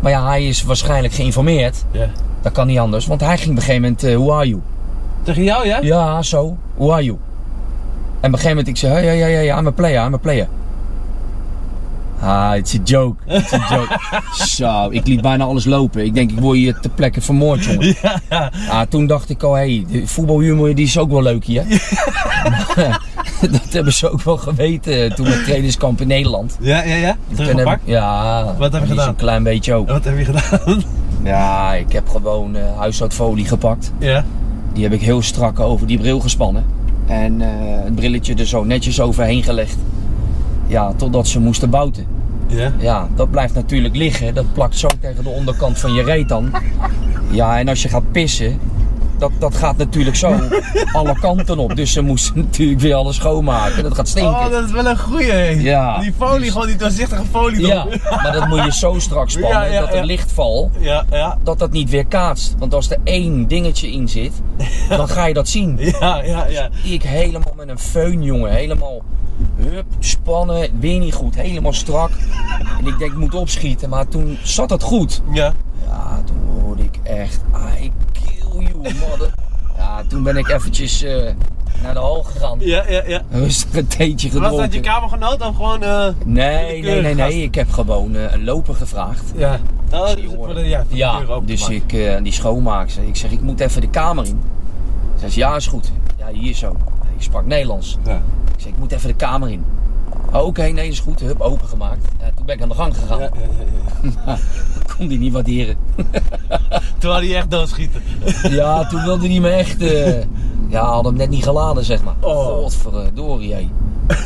Maar 0.00 0.10
ja, 0.10 0.26
hij 0.26 0.46
is 0.48 0.62
waarschijnlijk 0.62 1.14
geïnformeerd. 1.14 1.84
ja. 1.90 2.06
Dat 2.42 2.52
kan 2.52 2.66
niet 2.66 2.78
anders. 2.78 3.06
Want 3.06 3.20
hij 3.20 3.38
ging 3.38 3.50
op 3.50 3.56
een 3.56 3.62
gegeven 3.62 3.82
moment, 3.82 4.04
eh, 4.04 4.16
who 4.16 4.32
are 4.32 4.48
you? 4.48 4.60
Tegen 5.22 5.44
jou, 5.44 5.66
ja? 5.66 5.78
Ja, 5.82 6.22
zo. 6.22 6.56
Who 6.76 6.92
are 6.92 7.04
you? 7.04 7.16
En 7.16 7.18
op 8.16 8.22
een 8.22 8.30
gegeven 8.30 8.48
moment, 8.48 8.68
ik 8.68 8.76
zei, 8.76 9.04
ja, 9.06 9.12
ja, 9.12 9.26
ja, 9.26 9.40
ja, 9.40 9.58
I'm 9.58 9.66
a 9.66 9.70
player, 9.70 10.06
I'm 10.06 10.14
a 10.14 10.16
player. 10.16 10.48
Ah, 12.20 12.56
it's 12.56 12.74
a 12.74 12.78
joke. 12.84 13.16
It's 13.26 13.52
a 13.52 13.66
joke. 13.70 13.98
Zo, 14.56 14.88
ik 14.90 15.06
liet 15.06 15.20
bijna 15.20 15.44
alles 15.44 15.64
lopen. 15.64 16.04
Ik 16.04 16.14
denk, 16.14 16.30
ik 16.30 16.38
word 16.38 16.56
hier 16.56 16.78
ter 16.80 16.90
plekke 16.90 17.20
vermoord, 17.20 17.64
jongen. 17.64 17.96
Ja, 18.02 18.20
ja. 18.30 18.52
Ah, 18.68 18.80
toen 18.88 19.06
dacht 19.06 19.30
ik 19.30 19.42
al, 19.42 19.54
hé, 19.54 19.60
hey, 19.76 19.86
de 19.90 20.06
voetbalhumor 20.06 20.74
die 20.74 20.84
is 20.84 20.98
ook 20.98 21.10
wel 21.10 21.22
leuk 21.22 21.44
hier. 21.44 21.64
dat 23.50 23.72
hebben 23.72 23.92
ze 23.92 24.10
ook 24.10 24.22
wel 24.22 24.36
geweten 24.36 25.04
eh, 25.04 25.10
toen 25.14 25.28
met 25.28 25.44
trainingskamp 25.44 26.00
in 26.00 26.06
Nederland. 26.06 26.56
Ja, 26.60 26.82
ja, 26.84 26.94
ja. 26.94 27.16
Teruggepakt? 27.34 27.80
ja, 27.84 28.54
Wat 28.58 28.72
heb 28.72 28.82
je 28.82 28.88
gedaan? 28.88 29.08
Een 29.08 29.16
klein 29.16 29.42
beetje 29.42 29.74
ook. 29.74 29.88
Wat 29.88 30.04
heb 30.04 30.18
je 30.18 30.24
gedaan? 30.24 30.82
Ja, 31.24 31.74
ik 31.74 31.92
heb 31.92 32.08
gewoon 32.08 32.56
eh 32.56 32.62
huishoudfolie 32.78 33.44
gepakt. 33.46 33.92
ja. 33.98 34.24
Die 34.72 34.82
heb 34.82 34.92
ik 34.92 35.00
heel 35.00 35.22
strak 35.22 35.60
over 35.60 35.86
die 35.86 35.98
bril 35.98 36.20
gespannen. 36.20 36.64
En 37.06 37.40
eh, 37.40 37.48
het 37.84 37.94
brilletje 37.94 38.34
er 38.34 38.46
zo 38.46 38.64
netjes 38.64 39.00
overheen 39.00 39.42
gelegd. 39.42 39.76
Ja, 40.66 40.92
totdat 40.96 41.26
ze 41.28 41.40
moesten 41.40 41.70
bouten. 41.70 42.06
Ja. 42.46 42.72
Ja, 42.78 43.08
dat 43.14 43.30
blijft 43.30 43.54
natuurlijk 43.54 43.96
liggen. 43.96 44.34
Dat 44.34 44.52
plakt 44.52 44.76
zo 44.78 44.88
tegen 45.00 45.22
de 45.24 45.28
onderkant 45.28 45.78
van 45.78 45.92
je 45.92 46.02
reet 46.02 46.28
dan. 46.28 46.50
Ja, 47.30 47.58
en 47.58 47.68
als 47.68 47.82
je 47.82 47.88
gaat 47.88 48.12
pissen, 48.12 48.58
dat, 49.22 49.30
dat 49.38 49.54
gaat 49.56 49.76
natuurlijk 49.76 50.16
zo 50.16 50.38
alle 50.92 51.18
kanten 51.20 51.58
op. 51.58 51.76
Dus 51.76 51.92
ze 51.92 52.00
moesten 52.00 52.36
natuurlijk 52.44 52.80
weer 52.80 52.94
alles 52.94 53.16
schoonmaken. 53.16 53.82
Dat 53.82 53.94
gaat 53.94 54.08
stinken. 54.08 54.32
Oh, 54.32 54.50
dat 54.50 54.64
is 54.64 54.70
wel 54.70 54.86
een 54.86 54.98
goeie. 54.98 55.30
hè. 55.30 55.48
Ja, 55.48 55.98
Die 55.98 56.12
folie, 56.18 56.40
dus- 56.40 56.50
gewoon 56.50 56.66
die 56.66 56.76
doorzichtige 56.76 57.22
folie 57.30 57.66
Ja, 57.66 57.86
maar 58.22 58.32
dat 58.32 58.48
moet 58.48 58.64
je 58.64 58.72
zo 58.72 58.98
strak 58.98 59.30
spannen 59.36 59.50
Ja, 59.58 59.64
ja, 59.64 59.80
dat 59.80 59.88
er 59.88 59.96
ja. 59.96 60.04
lichtval, 60.04 60.70
Ja, 60.78 61.04
ja. 61.10 61.38
dat 61.42 61.58
dat 61.58 61.70
niet 61.70 61.90
weer 61.90 62.06
kaatst. 62.06 62.54
Want 62.58 62.74
als 62.74 62.90
er 62.90 62.98
één 63.04 63.48
dingetje 63.48 63.92
in 63.92 64.08
zit, 64.08 64.32
dan 64.88 65.08
ga 65.08 65.26
je 65.26 65.34
dat 65.34 65.48
zien. 65.48 65.76
Ja, 65.78 66.22
ja, 66.22 66.46
ja. 66.46 66.68
Ik 66.82 67.02
helemaal 67.02 67.54
met 67.56 67.68
een 67.68 67.78
föhn, 67.78 68.22
jongen. 68.22 68.50
Helemaal 68.52 69.02
hup, 69.56 69.84
spannen, 69.98 70.68
weer 70.80 70.98
niet 70.98 71.14
goed. 71.14 71.34
Helemaal 71.34 71.72
strak. 71.72 72.10
En 72.78 72.86
ik 72.86 72.98
denk, 72.98 73.10
ik 73.12 73.18
moet 73.18 73.34
opschieten. 73.34 73.88
Maar 73.88 74.08
toen 74.08 74.38
zat 74.42 74.70
het 74.70 74.82
goed. 74.82 75.22
Ja. 75.32 75.52
Ja, 75.88 76.22
toen 76.24 76.60
hoorde 76.62 76.82
ik 76.82 76.98
echt, 77.02 77.40
I 77.82 77.82
kill 77.84 77.90
you, 77.90 77.90
mother. 77.90 78.11
Ja, 79.76 80.02
toen 80.08 80.22
ben 80.22 80.36
ik 80.36 80.48
eventjes 80.48 81.02
eh, 81.02 81.30
naar 81.82 81.92
de 81.94 82.00
hal 82.00 82.22
gegaan. 82.22 82.58
Ja, 82.60 82.84
ja, 82.88 83.02
ja. 83.06 83.22
Rustig 83.30 83.74
een 83.78 83.86
theetje 83.86 84.28
Was 84.28 84.36
gedronken. 84.36 84.62
dat 84.64 84.74
je 84.74 84.80
kamergenoot 84.80 85.40
of 85.40 85.56
gewoon... 85.56 85.82
eh 85.82 86.08
Nee, 86.24 86.82
nee, 86.82 87.00
nee, 87.00 87.14
nee. 87.14 87.42
Ik 87.42 87.54
heb 87.54 87.70
gewoon 87.70 88.14
eh, 88.16 88.32
een 88.32 88.44
loper 88.44 88.74
gevraagd. 88.74 89.32
Ja. 89.36 89.58
Oh, 89.92 90.14
dus 90.14 90.24
voor 90.36 90.54
de, 90.54 90.60
ja, 90.60 90.84
voor 90.88 90.96
Ja, 90.96 91.40
dus 91.44 91.68
ik, 91.68 91.92
eh, 91.92 92.22
die 92.22 92.32
schoonmaakster. 92.32 93.02
Ik 93.02 93.16
zeg, 93.16 93.30
ik 93.30 93.40
moet 93.40 93.60
even 93.60 93.80
de 93.80 93.88
kamer 93.90 94.24
in. 94.24 94.40
Ze 95.14 95.20
zegt, 95.20 95.34
ja, 95.34 95.56
is 95.56 95.66
goed. 95.66 95.92
Ja, 96.18 96.26
hier 96.32 96.54
zo. 96.54 96.76
Ik 97.16 97.22
sprak 97.22 97.46
Nederlands. 97.46 97.98
Ja. 98.04 98.14
Ik 98.54 98.60
zeg, 98.60 98.72
ik 98.72 98.78
moet 98.78 98.92
even 98.92 99.08
de 99.08 99.14
kamer 99.14 99.50
in. 99.50 99.64
Oh, 100.32 100.44
Oké, 100.46 100.62
nee, 100.62 100.88
is 100.88 101.00
goed. 101.00 101.20
Hup, 101.20 101.40
opengemaakt. 101.40 102.08
Ja, 102.20 102.30
toen 102.36 102.46
ben 102.46 102.54
ik 102.54 102.62
aan 102.62 102.68
de 102.68 102.74
gang 102.74 102.96
gegaan. 102.96 103.18
Ja, 103.18 103.28
ja, 103.34 103.40
ja, 104.02 104.10
ja. 104.26 104.38
Kon 104.96 105.06
die 105.08 105.18
niet 105.18 105.32
waarderen. 105.32 105.76
Toen 107.02 107.10
had 107.12 107.20
hij 107.20 107.36
echt 107.36 107.50
doodschieten. 107.50 108.02
Ja, 108.58 108.86
toen 108.86 109.02
wilde 109.02 109.28
hij 109.28 109.40
me 109.40 109.48
echt... 109.48 109.82
eh, 109.82 110.22
ja, 110.68 110.84
had 110.84 111.04
hem 111.04 111.14
net 111.16 111.30
niet 111.30 111.42
geladen, 111.42 111.84
zeg 111.84 112.02
maar. 112.02 112.14
Oh. 112.20 112.44
Godverdorie, 112.46 113.54
hé. 113.54 113.68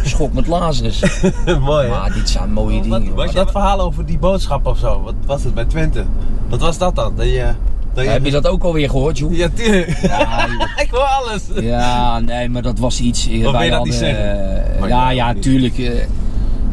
Schok 0.04 0.32
met 0.32 0.46
Lazarus. 0.46 1.02
Mooi, 1.60 1.84
hè? 1.86 1.90
Maar 1.98 2.12
dit 2.12 2.28
zijn 2.28 2.52
mooie 2.52 2.88
Wat, 2.88 3.00
dingen. 3.00 3.14
was 3.14 3.24
hoor. 3.24 3.34
dat 3.34 3.50
verhaal 3.50 3.80
over 3.80 4.06
die 4.06 4.18
boodschap 4.18 4.66
of 4.66 4.78
zo? 4.78 5.02
Wat 5.02 5.14
was 5.26 5.44
het 5.44 5.54
bij 5.54 5.64
Twente? 5.64 6.04
Wat 6.48 6.60
was 6.60 6.78
dat 6.78 6.94
dan? 6.96 7.12
Dat 7.16 7.26
je, 7.26 7.50
dat 7.94 8.04
je... 8.04 8.10
Heb 8.10 8.24
je 8.24 8.30
dat 8.30 8.46
ook 8.46 8.62
alweer 8.62 8.90
gehoord, 8.90 9.18
joh? 9.18 9.36
Ja, 9.36 9.48
tuurlijk. 9.54 9.96
Ja, 10.02 10.46
ik 10.84 10.88
hoor 10.90 11.00
alles. 11.22 11.42
Ja, 11.60 12.18
nee, 12.20 12.48
maar 12.48 12.62
dat 12.62 12.78
was 12.78 13.00
iets. 13.00 13.28
eh, 13.28 13.40
wil 13.40 13.52
wij 13.52 13.64
je 13.64 13.70
dat 13.70 13.78
hadden, 13.78 13.94
niet 13.94 14.02
zeggen? 14.04 14.72
eh, 14.74 14.80
Maar 14.80 14.88
ja, 14.88 15.10
ja, 15.10 15.32
niet. 15.32 15.42
tuurlijk. 15.42 15.92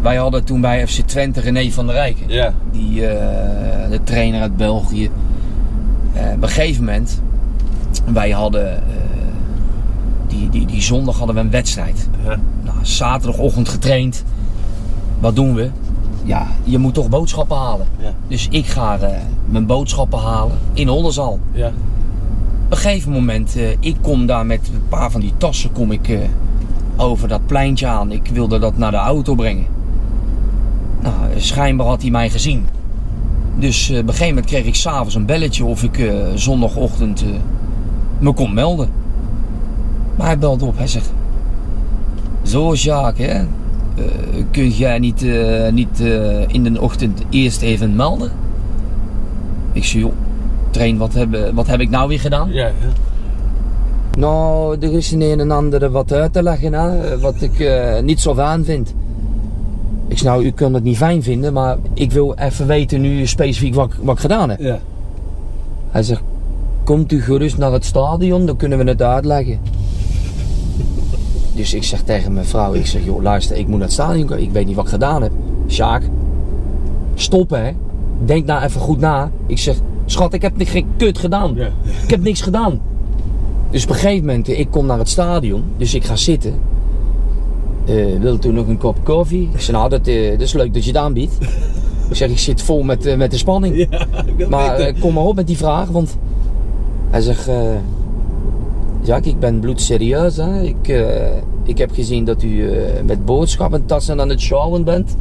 wij 0.02 0.16
hadden 0.16 0.44
toen 0.44 0.62
bij 0.62 0.88
FC 0.88 1.00
Twente 1.00 1.40
René 1.42 1.72
van 1.72 1.86
der 1.86 1.96
Rijken. 1.96 2.30
Ja. 2.30 2.54
Die, 2.72 3.02
de 3.90 4.00
trainer 4.04 4.42
uit 4.42 4.58
België. 4.58 5.10
Eh, 6.14 6.32
op 6.36 6.44
een 6.44 6.50
gegeven 6.50 6.84
moment, 6.84 7.22
wij 8.14 8.32
hadden, 8.32 8.76
eh, 8.76 8.82
die, 10.28 10.50
die, 10.50 10.66
die 10.66 10.82
zondag 10.82 11.18
hadden 11.18 11.36
we 11.36 11.42
een 11.42 11.50
wedstrijd. 11.50 12.10
Ja. 12.24 12.40
Nou, 12.64 12.78
zaterdagochtend 12.82 13.70
getraind. 13.70 14.24
Wat 15.20 15.36
doen 15.36 15.54
we? 15.54 15.70
Ja, 16.24 16.48
je 16.64 16.78
moet 16.78 16.94
toch 16.94 17.10
boodschappen 17.10 17.58
halen. 17.58 17.88
Ja. 18.00 18.14
Dus 18.28 18.48
ik 18.50 18.66
ga 18.66 18.98
eh, 18.98 19.18
mijn 19.46 19.66
boodschappen 19.66 20.20
halen 20.20 20.58
in 20.74 20.90
Oldenzaal. 20.90 21.40
Ja. 21.52 21.72
een 22.70 22.78
gegeven 22.78 23.12
moment, 23.12 23.56
ik 23.80 23.96
kom 24.02 24.26
daar 24.26 24.46
met 24.46 24.70
een 24.74 24.88
paar 24.90 25.12
van 25.12 25.22
die 25.22 25.34
tassen 25.38 25.72
kom 25.72 25.92
ik, 25.92 26.20
over 26.96 27.28
dat 27.28 27.46
pleintje 27.46 27.88
aan. 27.88 28.12
Ik 28.12 28.30
wilde 28.34 28.60
dat 28.60 28.78
naar 28.78 28.92
de 28.92 28.98
auto 28.98 29.36
brengen. 29.36 29.66
Nou, 31.02 31.16
schijnbaar 31.38 31.88
had 31.88 32.02
hij 32.02 32.12
mij 32.12 32.30
gezien. 32.30 32.66
Dus 33.56 33.90
eh, 33.90 33.98
op 33.98 34.02
een 34.02 34.10
gegeven 34.10 34.28
moment 34.28 34.46
kreeg 34.46 34.66
ik 34.66 34.76
s'avonds 34.76 35.16
een 35.16 35.26
belletje 35.26 35.66
of 35.66 35.84
ik 35.84 35.98
eh, 35.98 36.16
zondagochtend 36.36 37.22
eh, 37.22 37.28
me 38.20 38.34
kon 38.34 38.54
melden. 38.54 38.90
Maar 40.16 40.28
hij 40.28 40.38
belde 40.38 40.66
op, 40.66 40.78
hij 40.78 40.88
zegt... 40.88 41.14
Zo 42.42 42.74
Jacques, 42.74 43.28
hè? 43.28 43.44
Kun 44.52 44.70
jij 44.70 45.00
niet, 45.00 45.26
niet 45.72 46.00
in 46.48 46.64
de 46.64 46.82
ochtend 46.82 47.22
eerst 47.30 47.62
even 47.62 47.96
melden? 47.96 48.32
Ik 49.72 49.86
zei, 49.86 50.04
joh, 50.04 50.12
train, 50.70 50.98
wat 50.98 51.14
heb, 51.14 51.52
wat 51.54 51.68
heb 51.68 51.80
ik 51.80 51.90
nou 51.90 52.08
weer 52.08 52.20
gedaan? 52.20 52.50
Ja, 52.52 52.66
ja. 52.66 52.72
Nou, 54.18 54.78
er 54.80 54.94
is 54.94 55.12
een 55.12 55.22
een 55.22 55.40
en 55.40 55.52
ander 55.52 55.92
wat 55.92 56.12
uit 56.12 56.34
te 56.34 56.44
leggen, 56.44 56.74
hè, 56.74 57.20
wat 57.20 57.42
ik 57.42 57.72
niet 58.04 58.22
zo 58.22 58.36
fijn 58.36 58.66
vind. 58.66 58.94
Ik 60.14 60.20
zei, 60.20 60.34
nou, 60.36 60.46
u 60.46 60.52
kunt 60.52 60.76
het 60.76 60.84
niet 60.84 60.98
fijn 60.98 61.24
vinden, 61.24 61.54
maar 61.54 61.78
ik 61.94 62.12
wil 62.12 62.34
even 62.36 62.68
weten 62.68 63.02
nu 63.02 63.26
specifiek 63.28 63.76
wat, 63.76 63.90
ik- 63.94 64.00
wat 64.02 64.16
ik 64.16 64.22
gedaan 64.22 64.50
heb. 64.50 64.60
ja. 64.60 64.80
Hij 65.92 66.04
zegt, 66.04 66.22
komt 66.84 67.12
u 67.12 67.22
gerust 67.22 67.58
naar 67.58 67.72
het 67.72 67.86
stadion, 67.86 68.46
dan 68.46 68.56
kunnen 68.56 68.78
we 68.78 68.84
het 68.90 69.02
uitleggen. 69.02 69.60
Dus 71.56 71.74
ik 71.74 71.84
zeg 71.84 72.02
tegen 72.02 72.34
mijn 72.34 72.46
vrouw, 72.46 72.74
ik 72.74 72.86
zeg, 72.86 73.06
joh, 73.06 73.22
luister, 73.22 73.58
ik 73.58 73.68
moet 73.68 73.78
naar 73.78 73.82
het 73.88 73.94
stadion 73.94 74.26
komen. 74.28 74.44
Ik 74.44 74.52
weet 74.52 74.66
niet 74.66 74.76
wat 74.76 74.86
ik 74.86 74.92
gedaan 74.92 75.22
heb. 75.22 75.32
Sjaak, 75.70 76.04
stop 77.16 77.50
hè. 77.50 77.72
Denk 78.26 78.46
nou 78.46 78.64
even 78.64 78.82
goed 78.82 79.00
na. 79.00 79.32
Ik 79.48 79.58
zeg, 79.58 79.76
schat, 80.06 80.34
ik 80.34 80.42
heb 80.42 80.58
niks 80.58 80.70
geen 80.72 80.88
kut 80.98 81.18
gedaan. 81.18 81.54
Ja. 81.56 81.70
Ik 82.04 82.10
heb 82.10 82.24
niks 82.24 82.42
gedaan. 82.42 82.80
Dus 83.72 83.84
op 83.84 83.90
een 83.90 83.96
gegeven 83.96 84.26
moment, 84.26 84.48
ik 84.48 84.68
kom 84.72 84.86
naar 84.86 84.98
het 84.98 85.10
stadion, 85.10 85.64
dus 85.78 85.94
ik 85.94 86.04
ga 86.04 86.16
zitten. 86.16 86.54
Eh 87.86 88.20
wil 88.20 88.40
toen 88.40 88.54
nog 88.54 88.68
een 88.68 88.78
kop 88.78 88.98
koffie? 89.04 89.50
Ik 89.54 89.62
zeg, 89.62 89.76
nou, 89.76 89.90
dat, 89.90 90.08
eh, 90.08 90.32
dat 90.32 90.42
is 90.42 90.54
leuk 90.54 90.74
dat 90.74 90.84
je 90.84 90.92
het 90.92 91.00
aanbiedt. 91.00 91.38
Ik 92.10 92.16
zeg, 92.20 92.30
ik 92.30 92.40
zit 92.40 92.62
vol 92.62 92.84
met, 92.84 93.06
eh, 93.06 93.18
met 93.18 93.32
de 93.32 93.38
spanning. 93.38 93.88
Ja, 94.38 94.48
Maar 94.50 94.94
kom 95.00 95.14
maar 95.14 95.24
op 95.24 95.36
met 95.36 95.48
die 95.48 95.58
vraag, 95.58 95.88
want 95.88 96.18
hij 97.10 97.22
zegt, 97.22 97.50
Jack, 99.02 99.26
ik 99.26 99.40
ben 99.40 99.60
bloedserieus. 99.60 100.38
Hè? 100.38 100.62
Ik, 100.62 101.06
ik 101.64 101.78
heb 101.78 101.92
gezien 101.94 102.26
dat 102.26 102.44
u 102.44 102.72
met 103.06 103.26
boodschappen 103.26 103.86
tassen 103.86 104.22
aan 104.22 104.30
het 104.30 104.42
sjouwen 104.42 104.84
bent. 104.84 105.18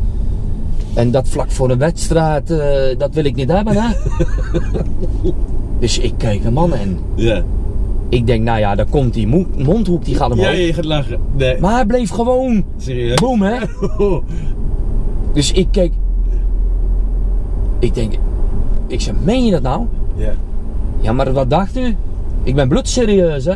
En 0.95 1.11
dat 1.11 1.29
vlak 1.29 1.51
voor 1.51 1.71
een 1.71 1.79
wedstrijd, 1.79 2.49
dat 2.99 3.15
wil 3.15 3.25
ik 3.25 3.35
niet 3.35 3.51
hebben, 3.51 3.77
hè? 3.77 3.95
dus 5.81 5.99
ik 5.99 6.13
kijk 6.17 6.45
een 6.45 6.53
man 6.53 6.75
en 6.75 6.99
Ja. 7.15 7.43
Ik 8.13 8.27
denk, 8.27 8.43
nou 8.45 8.59
ja, 8.59 8.75
daar 8.75 8.87
komt 8.87 9.15
die 9.15 9.27
mo- 9.27 9.47
mondhoek, 9.57 10.05
die 10.05 10.15
gaat 10.15 10.31
omhoog. 10.31 10.47
Ja, 10.47 10.53
je 10.53 10.73
gaat 10.73 10.85
lachen. 10.85 11.19
Nee. 11.37 11.59
Maar 11.61 11.75
hij 11.75 11.87
bleef 11.87 12.11
gewoon, 12.11 12.65
Serieus? 12.79 13.15
boem 13.21 13.43
hè. 13.43 13.59
Dus 15.33 15.53
ik 15.53 15.69
keek, 15.71 15.93
ik 17.79 17.95
denk, 17.95 18.13
ik 18.87 19.01
zeg, 19.01 19.15
meen 19.25 19.45
je 19.45 19.51
dat 19.51 19.63
nou? 19.63 19.87
ja. 20.17 20.33
Ja, 21.01 21.13
maar 21.13 21.33
wat 21.33 21.51
dacht 21.51 21.77
u? 21.77 21.97
Ik 22.43 22.55
ben 22.55 22.69
bloedserieus, 22.69 23.45
hè? 23.45 23.55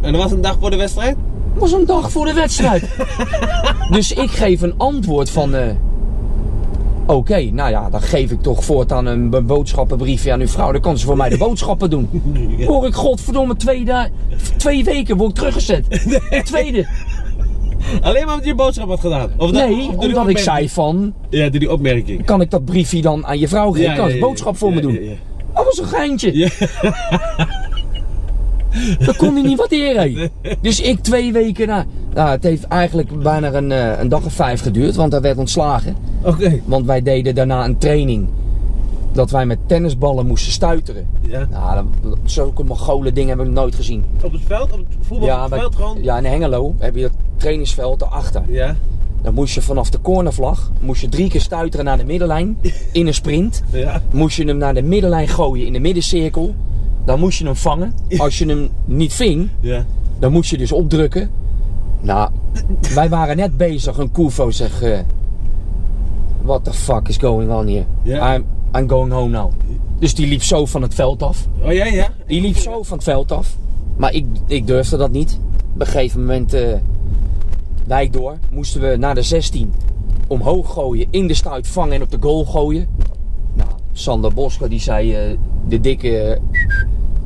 En 0.00 0.12
dat 0.12 0.16
was 0.22 0.32
een 0.32 0.40
dag 0.40 0.56
voor 0.60 0.70
de 0.70 0.76
wedstrijd? 0.76 1.16
Het 1.52 1.60
was 1.60 1.72
een 1.72 1.86
dag 1.86 2.10
voor 2.10 2.24
de 2.24 2.32
wedstrijd. 2.32 2.88
dus 3.90 4.12
ik 4.12 4.30
geef 4.30 4.62
een 4.62 4.74
antwoord 4.76 5.30
van... 5.30 5.54
eh, 5.54 5.66
Oké, 7.06 7.40
nou 7.52 7.70
ja, 7.70 7.90
dan 7.90 8.02
geef 8.02 8.30
ik 8.30 8.42
toch 8.42 8.64
voortaan 8.64 9.06
een 9.06 9.46
boodschappenbriefje 9.46 10.32
aan 10.32 10.40
uw 10.40 10.48
vrouw. 10.48 10.72
Dan 10.72 10.80
kan 10.80 10.98
ze 10.98 11.06
voor 11.06 11.16
mij 11.16 11.28
de 11.28 11.36
boodschappen 11.38 11.90
doen. 11.90 12.08
Ja. 12.58 12.66
Hoor 12.66 12.86
ik 12.86 12.94
godverdomme 12.94 13.56
twee, 13.56 13.84
da- 13.84 14.08
twee 14.56 14.84
weken 14.84 15.16
word 15.16 15.30
ik 15.30 15.36
teruggezet. 15.36 15.84
Tweede. 16.44 16.86
Alleen 18.00 18.24
maar 18.24 18.32
omdat 18.34 18.46
je 18.48 18.54
boodschap 18.54 18.88
had 18.88 19.00
gedaan? 19.00 19.30
Of 19.36 19.50
dat- 19.50 19.68
Nee, 19.68 19.88
of 19.88 20.04
omdat 20.04 20.28
ik 20.28 20.38
zei 20.38 20.68
van... 20.68 21.14
Ja, 21.30 21.48
door 21.48 21.60
die 21.60 21.72
opmerking. 21.72 22.24
Kan 22.24 22.40
ik 22.40 22.50
dat 22.50 22.64
briefje 22.64 23.00
dan 23.02 23.26
aan 23.26 23.38
je 23.38 23.48
vrouw 23.48 23.70
geven? 23.72 23.94
kan 23.96 24.10
ze 24.10 24.18
boodschap 24.18 24.56
voor 24.56 24.68
ja, 24.68 24.74
me 24.74 24.80
doen? 24.80 24.92
Ja, 24.92 25.00
ja. 25.00 25.14
Dat 25.54 25.64
was 25.64 25.78
een 25.78 25.86
geintje. 25.86 26.32
Ja. 28.98 29.06
Dat 29.06 29.16
kon 29.16 29.34
hij 29.34 29.42
niet 29.42 29.58
waarderen. 29.58 30.14
hé. 30.14 30.28
Dus 30.60 30.80
ik 30.80 30.98
twee 31.00 31.32
weken 31.32 31.66
na. 31.66 31.84
Nou, 32.14 32.28
het 32.30 32.42
heeft 32.42 32.64
eigenlijk 32.64 33.22
bijna 33.22 33.52
een, 33.52 33.72
eh, 33.72 34.00
een 34.00 34.08
dag 34.08 34.24
of 34.24 34.32
vijf 34.32 34.60
geduurd, 34.60 34.94
want 34.94 35.12
hij 35.12 35.20
werd 35.20 35.38
ontslagen. 35.38 35.96
Oké. 36.22 36.60
Want 36.64 36.86
wij 36.86 37.02
deden 37.02 37.34
daarna 37.34 37.64
een 37.64 37.78
training. 37.78 38.28
Dat 39.12 39.30
wij 39.30 39.46
met 39.46 39.58
tennisballen 39.66 40.26
moesten 40.26 40.52
stuiteren. 40.52 41.06
Ja. 41.28 41.46
Nou, 41.50 41.86
zulke 42.24 42.64
mogole 42.64 43.12
dingen 43.12 43.38
heb 43.38 43.46
ik 43.46 43.52
nooit 43.52 43.74
gezien. 43.74 44.04
Op 44.22 44.32
het 44.32 44.40
veld? 44.46 44.72
Op 44.72 44.78
het 44.78 44.86
Ja, 44.90 44.96
voetbalveld 45.06 45.50
bij- 45.50 45.70
gewoon? 45.86 45.98
ja, 46.02 46.18
in 46.18 46.24
Hengelo 46.24 46.74
heb 46.78 46.94
je 46.94 47.02
dat 47.02 47.12
trainingsveld 47.36 48.02
erachter. 48.02 48.42
Ja. 48.48 48.76
Dan 49.22 49.34
moest 49.34 49.54
je 49.54 49.62
vanaf 49.62 49.90
de 49.90 50.00
cornervlag 50.00 50.70
moest 50.80 51.00
je 51.00 51.08
drie 51.08 51.28
keer 51.28 51.40
stuiteren 51.40 51.84
naar 51.84 51.98
de 51.98 52.04
middenlijn 52.04 52.58
in 52.92 53.06
een 53.06 53.14
sprint. 53.14 53.62
Ja. 53.72 54.02
Moest 54.12 54.36
je 54.36 54.44
hem 54.44 54.56
naar 54.56 54.74
de 54.74 54.82
middenlijn 54.82 55.28
gooien 55.28 55.66
in 55.66 55.72
de 55.72 55.80
middencirkel. 55.80 56.54
Dan 57.06 57.20
moest 57.20 57.38
je 57.38 57.44
hem 57.44 57.56
vangen. 57.56 57.94
Als 58.18 58.38
je 58.38 58.46
hem 58.46 58.68
niet 58.84 59.12
ving, 59.12 59.48
Ja. 59.60 59.84
dan 60.18 60.32
moest 60.32 60.50
je 60.50 60.58
dus 60.58 60.72
opdrukken. 60.72 61.30
Nou, 62.00 62.30
wij 62.94 63.08
waren 63.08 63.36
net 63.36 63.56
bezig. 63.56 63.98
Een 63.98 64.10
Koevo 64.12 64.50
zegt... 64.50 64.82
eh, 64.82 64.98
What 66.42 66.64
the 66.64 66.72
fuck 66.72 67.08
is 67.08 67.16
going 67.16 67.50
on 67.52 67.66
here? 67.68 67.84
I'm, 68.36 68.44
I'm 68.76 68.88
going 68.88 69.12
home 69.12 69.28
now. 69.28 69.50
Dus 69.98 70.14
die 70.14 70.26
liep 70.26 70.42
zo 70.42 70.66
van 70.66 70.82
het 70.82 70.94
veld 70.94 71.22
af. 71.22 71.46
Oh 71.62 71.72
ja, 71.72 71.84
ja? 71.84 72.08
Die 72.26 72.40
liep 72.40 72.56
zo 72.56 72.82
van 72.82 72.96
het 72.96 73.04
veld 73.06 73.32
af. 73.32 73.56
Maar 73.96 74.12
ik, 74.14 74.26
ik 74.46 74.66
durfde 74.66 74.96
dat 74.96 75.10
niet. 75.10 75.38
Op 75.74 75.80
een 75.80 75.86
gegeven 75.86 76.20
moment, 76.20 76.52
eh 76.54 76.74
wijk 77.86 78.12
door, 78.12 78.38
moesten 78.50 78.80
we 78.80 78.96
naar 78.96 79.14
de 79.14 79.22
16 79.22 79.72
omhoog 80.26 80.72
gooien, 80.72 81.06
in 81.10 81.26
de 81.26 81.34
stuit 81.34 81.66
vangen 81.66 81.92
en 81.94 82.02
op 82.02 82.10
de 82.10 82.16
goal 82.20 82.44
gooien. 82.44 82.86
Nou, 83.54 83.68
Sander 83.92 84.34
Bosker 84.34 84.68
die 84.68 84.80
zei, 84.80 85.14
eh, 85.14 85.36
de 85.68 85.80
dikke, 85.80 86.38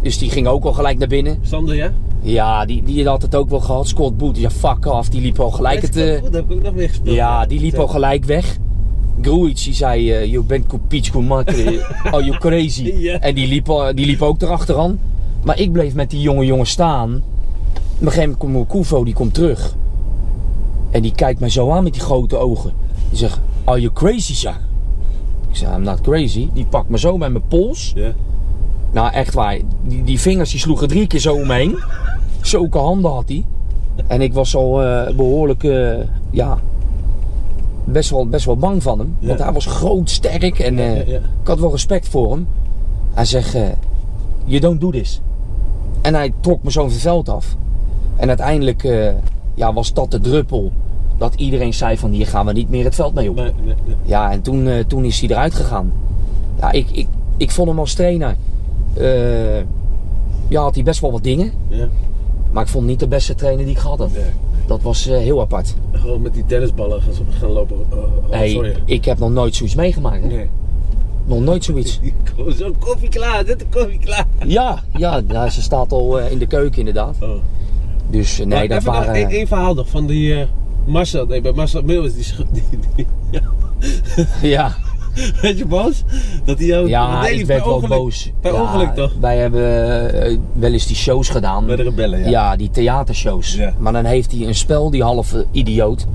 dus 0.02 0.18
die 0.18 0.30
ging 0.30 0.46
ook 0.46 0.64
al 0.64 0.72
gelijk 0.72 0.98
naar 0.98 1.08
binnen. 1.08 1.38
Sander, 1.42 1.74
ja? 1.74 1.92
Ja, 2.22 2.64
die, 2.66 2.82
die 2.82 3.06
had 3.08 3.22
het 3.22 3.34
ook 3.34 3.48
wel 3.48 3.60
gehad. 3.60 3.88
Scott 3.88 4.16
Boet, 4.16 4.36
ja 4.38 4.50
fuck 4.50 4.86
off, 4.86 5.08
die 5.08 5.20
liep 5.20 5.40
al 5.40 5.50
gelijk 5.50 5.82
het... 5.82 5.96
eh, 5.96 6.14
Goed, 6.14 6.22
dat 6.22 6.32
heb 6.32 6.50
ik 6.50 6.56
ook 6.56 6.62
nog 6.62 6.74
weer 6.74 6.88
gespeeld. 6.88 7.14
ja, 7.16 7.46
die 7.46 7.60
liep 7.60 7.74
al 7.78 7.88
gelijk 7.88 8.24
weg. 8.24 8.56
Grujic 9.22 9.62
die 9.64 9.74
zei, 9.74 10.12
eh, 10.12 10.24
je 10.32 10.42
bent 10.42 10.66
kopietsko 10.66 11.20
makkelijk, 11.20 11.94
oh 12.10 12.20
you 12.26 12.38
crazy. 12.38 12.94
Ja. 12.98 13.18
En 13.18 13.34
die 13.34 13.46
liep, 13.48 13.92
die 13.94 14.06
liep 14.06 14.22
ook 14.22 14.42
erachteraan. 14.42 14.98
Maar 15.44 15.58
ik 15.60 15.72
bleef 15.72 15.94
met 15.94 16.10
die 16.10 16.20
jonge 16.20 16.44
jongen 16.44 16.66
staan. 16.66 17.14
Op 17.74 18.06
een 18.06 18.12
gegeven 18.12 18.36
moment 18.40 18.68
komt 18.68 18.68
Kuvo, 18.68 19.04
die 19.04 19.14
komt 19.14 19.34
terug. 19.34 19.76
En 20.90 21.02
die 21.02 21.12
kijkt 21.14 21.40
mij 21.40 21.48
zo 21.48 21.70
aan 21.70 21.82
met 21.84 21.92
die 21.92 22.02
grote 22.02 22.36
ogen. 22.36 22.72
Die 23.08 23.18
zegt, 23.18 23.40
are 23.64 23.80
you 23.80 23.92
crazy, 23.92 24.32
Jack? 24.32 24.58
Ik 25.50 25.56
zeg, 25.56 25.74
I'm 25.76 25.82
not 25.82 26.00
crazy. 26.00 26.48
Die 26.54 26.64
pakt 26.64 26.88
me 26.88 26.98
zo 26.98 27.18
bij 27.18 27.30
mijn 27.30 27.44
pols. 27.48 27.92
Ja. 27.96 28.12
Nou, 28.92 29.12
echt 29.12 29.34
waar. 29.34 29.58
Die, 29.82 30.04
die 30.04 30.20
vingers 30.20 30.50
die 30.50 30.60
sloegen 30.60 30.88
drie 30.88 31.06
keer 31.06 31.20
zo 31.20 31.34
omheen. 31.34 31.78
Zulke 32.40 32.78
handen 32.78 33.10
had 33.10 33.28
hij. 33.28 33.44
En 34.06 34.20
ik 34.20 34.32
was 34.32 34.56
al 34.56 34.82
eh, 34.82 35.14
behoorlijk, 35.14 35.64
eh, 35.64 35.94
ja, 36.30 36.58
best 37.84 38.10
wel, 38.10 38.26
best 38.26 38.44
wel 38.44 38.56
bang 38.56 38.82
van 38.82 38.98
hem. 38.98 39.16
Want 39.20 39.38
hij 39.38 39.52
was 39.52 39.66
groot, 39.66 40.10
sterk 40.10 40.58
en 40.58 40.78
eh, 40.78 40.96
Ja, 40.96 41.12
ja. 41.12 41.16
ik 41.16 41.46
had 41.46 41.58
wel 41.58 41.70
respect 41.70 42.08
voor 42.08 42.30
hem. 42.30 42.46
Hij 43.12 43.24
zegt, 43.24 43.56
you 44.44 44.60
don't 44.60 44.80
do 44.80 44.90
this. 44.90 45.20
En 46.00 46.14
hij 46.14 46.32
trok 46.40 46.62
me 46.62 46.70
zo 46.70 46.80
van 46.82 46.90
het 46.90 47.00
veld 47.00 47.28
af. 47.28 47.56
En 48.16 48.28
uiteindelijk 48.28 48.88
ja, 49.54 49.72
was 49.72 49.92
dat 49.92 50.10
de 50.10 50.20
druppel. 50.20 50.72
Dat 51.18 51.34
iedereen 51.34 51.74
zei 51.74 51.98
van, 51.98 52.10
hier 52.10 52.26
gaan 52.26 52.46
we 52.46 52.52
niet 52.52 52.70
meer 52.70 52.84
het 52.84 52.94
veld 52.94 53.14
mee 53.14 53.30
op. 53.30 53.36
Nee, 53.36 53.52
nee, 53.64 53.74
nee. 53.86 53.96
Ja, 54.02 54.32
en 54.32 54.42
toen, 54.42 54.84
toen 54.86 55.04
is 55.04 55.20
hij 55.20 55.28
eruit 55.28 55.54
gegaan. 55.54 55.92
Ja, 56.60 56.70
ik, 56.70 56.90
ik, 56.90 57.06
ik 57.36 57.50
vond 57.50 57.68
hem 57.68 57.78
als 57.78 57.94
trainer. 57.94 58.36
Eh, 58.94 59.56
ja, 60.48 60.62
had 60.62 60.74
hij 60.74 60.84
best 60.84 61.00
wel 61.00 61.12
wat 61.12 61.22
dingen. 61.22 61.52
Ja. 61.68 61.88
Maar 62.52 62.62
ik 62.62 62.68
vond 62.68 62.86
niet 62.86 63.00
de 63.00 63.08
beste 63.08 63.34
trainer 63.34 63.64
die 63.64 63.74
ik 63.74 63.80
gehad 63.80 63.98
had. 63.98 64.12
Nee. 64.12 64.22
Dat 64.66 64.82
was 64.82 65.06
eh, 65.06 65.18
heel 65.18 65.40
apart. 65.40 65.74
Gewoon 65.92 66.22
met 66.22 66.34
die 66.34 66.46
tennisballen 66.46 67.02
gaan, 67.02 67.12
gaan 67.40 67.50
lopen. 67.50 67.76
Oh, 67.92 68.30
hey, 68.30 68.48
sorry. 68.50 68.74
ik 68.84 69.04
heb 69.04 69.18
nog 69.18 69.30
nooit 69.30 69.54
zoiets 69.54 69.74
meegemaakt. 69.74 70.22
Hè? 70.22 70.28
Nee. 70.28 70.48
Nog 71.24 71.40
nooit 71.40 71.64
zoiets. 71.64 72.00
Zo'n 72.58 72.74
koffie 72.78 73.08
klaar, 73.08 73.44
zet 73.46 73.58
de 73.58 73.66
koffie 73.70 73.98
klaar. 73.98 74.26
Ja, 74.46 74.82
ja, 74.96 75.22
ja 75.28 75.50
ze 75.50 75.62
staat 75.62 75.92
al 75.92 76.18
in 76.18 76.38
de 76.38 76.46
keuken 76.46 76.78
inderdaad. 76.78 77.16
Oh. 77.20 77.28
Dus 78.10 78.38
nee, 78.38 78.46
Maar 78.46 78.68
dat 78.68 78.78
even 78.78 78.92
nog 78.92 79.04
waren... 79.04 79.28
één, 79.28 79.46
verhaal 79.46 79.74
nog 79.74 79.88
van 79.88 80.06
die 80.06 80.46
Marcel. 80.84 81.26
Nee, 81.26 81.40
bij 81.40 81.52
Marcel 81.52 81.82
Meeuwis. 81.82 82.14
Die, 82.14 82.24
sch- 82.24 82.42
die, 82.52 82.62
die, 82.96 83.06
ja. 83.30 83.40
Ja, 84.56 84.76
Weet 85.42 85.58
je 85.58 85.66
boos? 85.66 86.04
Dat 86.44 86.58
hij 86.58 86.66
jou... 86.66 86.88
ja 86.88 87.26
ik 87.28 87.46
werd 87.46 87.64
wel 87.64 87.74
ongeluk- 87.74 87.98
boos. 87.98 88.30
Per 88.40 88.52
Ja, 88.52 88.60
ongeluk 88.62 88.94
toch? 88.94 89.12
Wij 89.20 89.36
hebben 89.36 90.12
eh, 90.24 90.36
wel 90.52 90.72
eens 90.72 90.86
die 90.86 90.96
shows 90.96 91.28
gedaan. 91.28 91.66
Bij 91.66 91.76
de 91.76 91.82
rebellen, 91.82 92.18
ja. 92.18 92.28
Ja, 92.28 92.56
die 92.56 92.70
theatershows. 92.70 93.54
Ja. 93.54 93.72
Maar 93.78 93.92
dan 93.92 94.04
heeft 94.04 94.32
hij 94.32 94.46
een 94.46 94.54
spel, 94.54 94.90
die 94.90 95.02
halve 95.02 95.46
idioot. 95.50 96.06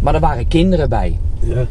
Maar 0.00 0.14
er 0.14 0.20
waren 0.20 0.48
kinderen 0.48 0.88
bij. 0.88 1.18
Ja. 1.40 1.66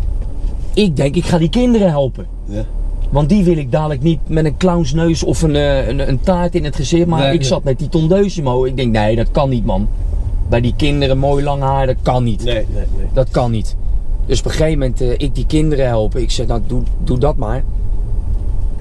Ik 0.73 0.95
denk, 0.95 1.15
ik 1.15 1.25
ga 1.25 1.37
die 1.37 1.49
kinderen 1.49 1.89
helpen. 1.89 2.25
ja. 2.45 2.63
Want 3.09 3.29
die 3.29 3.43
wil 3.43 3.57
ik 3.57 3.71
dadelijk 3.71 4.01
niet 4.01 4.19
met 4.27 4.45
een 4.45 4.57
clownsneus 4.57 5.23
of 5.23 5.41
een, 5.41 5.55
eh, 5.55 5.87
een, 5.87 6.07
een 6.09 6.19
taart 6.19 6.55
in 6.55 6.63
het 6.63 6.75
gezicht. 6.75 7.05
Maar 7.05 7.19
Nee, 7.19 7.33
ik 7.33 7.39
nee. 7.39 7.47
zat 7.47 7.63
met 7.63 7.79
die 7.79 7.89
tondeuze 7.89 8.41
mo. 8.41 8.63
Ik 8.65 8.75
denk, 8.77 8.91
nee, 8.91 9.15
dat 9.15 9.31
kan 9.31 9.49
niet, 9.49 9.65
man. 9.65 9.87
Bij 10.49 10.61
die 10.61 10.73
kinderen 10.77 11.17
mooi 11.17 11.43
lang 11.43 11.61
haar, 11.61 11.85
dat 11.85 11.95
kan 12.01 12.23
niet. 12.23 12.43
Nee, 12.43 12.53
nee, 12.53 12.65
nee. 12.97 13.05
Dat 13.13 13.29
kan 13.29 13.51
niet. 13.51 13.75
Dus 14.27 14.39
op 14.39 14.45
een 14.45 14.51
gegeven 14.51 14.79
moment, 14.79 15.01
eh, 15.01 15.11
ik 15.11 15.35
die 15.35 15.45
kinderen 15.45 15.85
helpen. 15.85 16.21
Ik 16.21 16.31
zeg, 16.31 16.47
nou, 16.47 16.61
doe, 16.67 16.81
doe 17.03 17.17
dat 17.17 17.35
maar. 17.35 17.63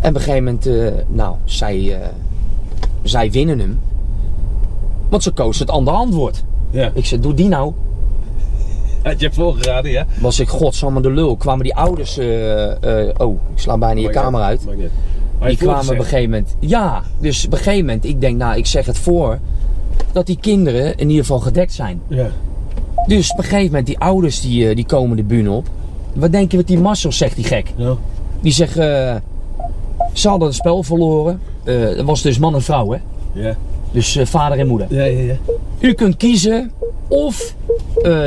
En 0.00 0.08
op 0.08 0.14
een 0.14 0.20
gegeven 0.20 0.44
moment, 0.44 0.66
eh, 0.66 1.04
nou, 1.06 1.36
zij, 1.44 2.00
eh, 2.00 2.08
zij 3.02 3.30
winnen 3.30 3.58
hem. 3.58 3.80
Want 5.08 5.22
ze 5.22 5.30
koos 5.30 5.58
het 5.58 5.70
andere 5.70 5.96
antwoord. 5.96 6.44
Ja. 6.70 6.90
Ik 6.94 7.06
zeg, 7.06 7.20
doe 7.20 7.34
die 7.34 7.48
nou. 7.48 7.72
Had 9.02 9.20
je 9.20 9.32
voorgeraden, 9.32 9.90
ja? 9.90 10.06
Was 10.20 10.40
ik 10.40 10.48
godsamme 10.48 11.00
de 11.00 11.10
lul. 11.10 11.36
Kwamen 11.36 11.64
die 11.64 11.74
ouders, 11.74 12.18
oh, 13.18 13.38
ik 13.54 13.60
sla 13.60 13.78
bijna 13.78 14.00
je 14.00 14.10
kamer 14.10 14.40
uit. 14.40 14.66
Die 15.46 15.56
kwamen 15.56 15.92
op 15.92 15.98
een 15.98 16.04
gegeven 16.04 16.30
moment. 16.30 16.54
Ja, 16.58 17.02
dus 17.18 17.46
op 17.46 17.52
een 17.52 17.58
gegeven 17.58 17.84
moment, 17.84 18.04
ik 18.04 18.20
denk, 18.20 18.36
nou, 18.36 18.56
ik 18.56 18.66
zeg 18.66 18.86
het 18.86 18.98
voor. 18.98 19.38
Dat 20.12 20.26
die 20.26 20.38
kinderen 20.40 20.96
in 20.96 21.08
ieder 21.08 21.24
geval 21.24 21.40
gedekt 21.40 21.72
zijn. 21.72 22.00
Ja. 22.08 22.28
Dus 23.06 23.30
op 23.30 23.38
een 23.38 23.44
gegeven 23.44 23.66
moment, 23.66 23.86
die 23.86 23.98
ouders 23.98 24.40
die, 24.40 24.68
eh, 24.68 24.76
die 24.76 24.86
komen 24.86 25.16
de 25.16 25.22
bühne 25.22 25.50
op. 25.50 25.66
Wat 26.12 26.32
denk 26.32 26.50
je 26.50 26.56
wat 26.56 26.66
die 26.66 26.78
Marcel 26.78 27.12
zegt, 27.12 27.36
die 27.36 27.44
gek? 27.44 27.72
Die 28.40 28.52
zegt, 28.52 28.76
eh, 28.76 29.14
ze 30.12 30.28
hadden 30.28 30.48
het 30.48 30.56
spel 30.56 30.82
verloren. 30.82 31.40
Dat 31.64 32.04
was 32.04 32.22
dus 32.22 32.38
man 32.38 32.54
en 32.54 32.62
vrouw, 32.62 32.90
hè? 32.90 32.98
ja. 33.32 33.56
Dus 33.90 34.18
vader 34.22 34.58
en 34.58 34.66
moeder. 34.66 34.86
Ja, 34.90 35.04
ja, 35.04 35.20
ja. 35.20 35.36
U 35.78 35.92
kunt 35.92 36.16
kiezen 36.16 36.70
of 37.08 37.54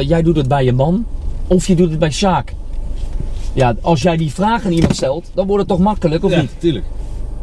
jij 0.01 0.21
doet 0.21 0.35
het 0.35 0.47
bij 0.47 0.63
je 0.63 0.73
man, 0.73 1.05
of 1.47 1.67
je 1.67 1.75
doet 1.75 1.89
het 1.89 1.99
bij 1.99 2.11
Sjaak. 2.11 2.53
Ja, 3.53 3.75
als 3.81 4.01
jij 4.01 4.17
die 4.17 4.33
vraag 4.33 4.65
aan 4.65 4.71
iemand 4.71 4.95
stelt, 4.95 5.31
dan 5.33 5.47
wordt 5.47 5.59
het 5.59 5.69
toch 5.69 5.79
makkelijk, 5.79 6.23
of 6.23 6.31
ja, 6.31 6.41
niet? 6.41 6.51
tuurlijk. 6.57 6.85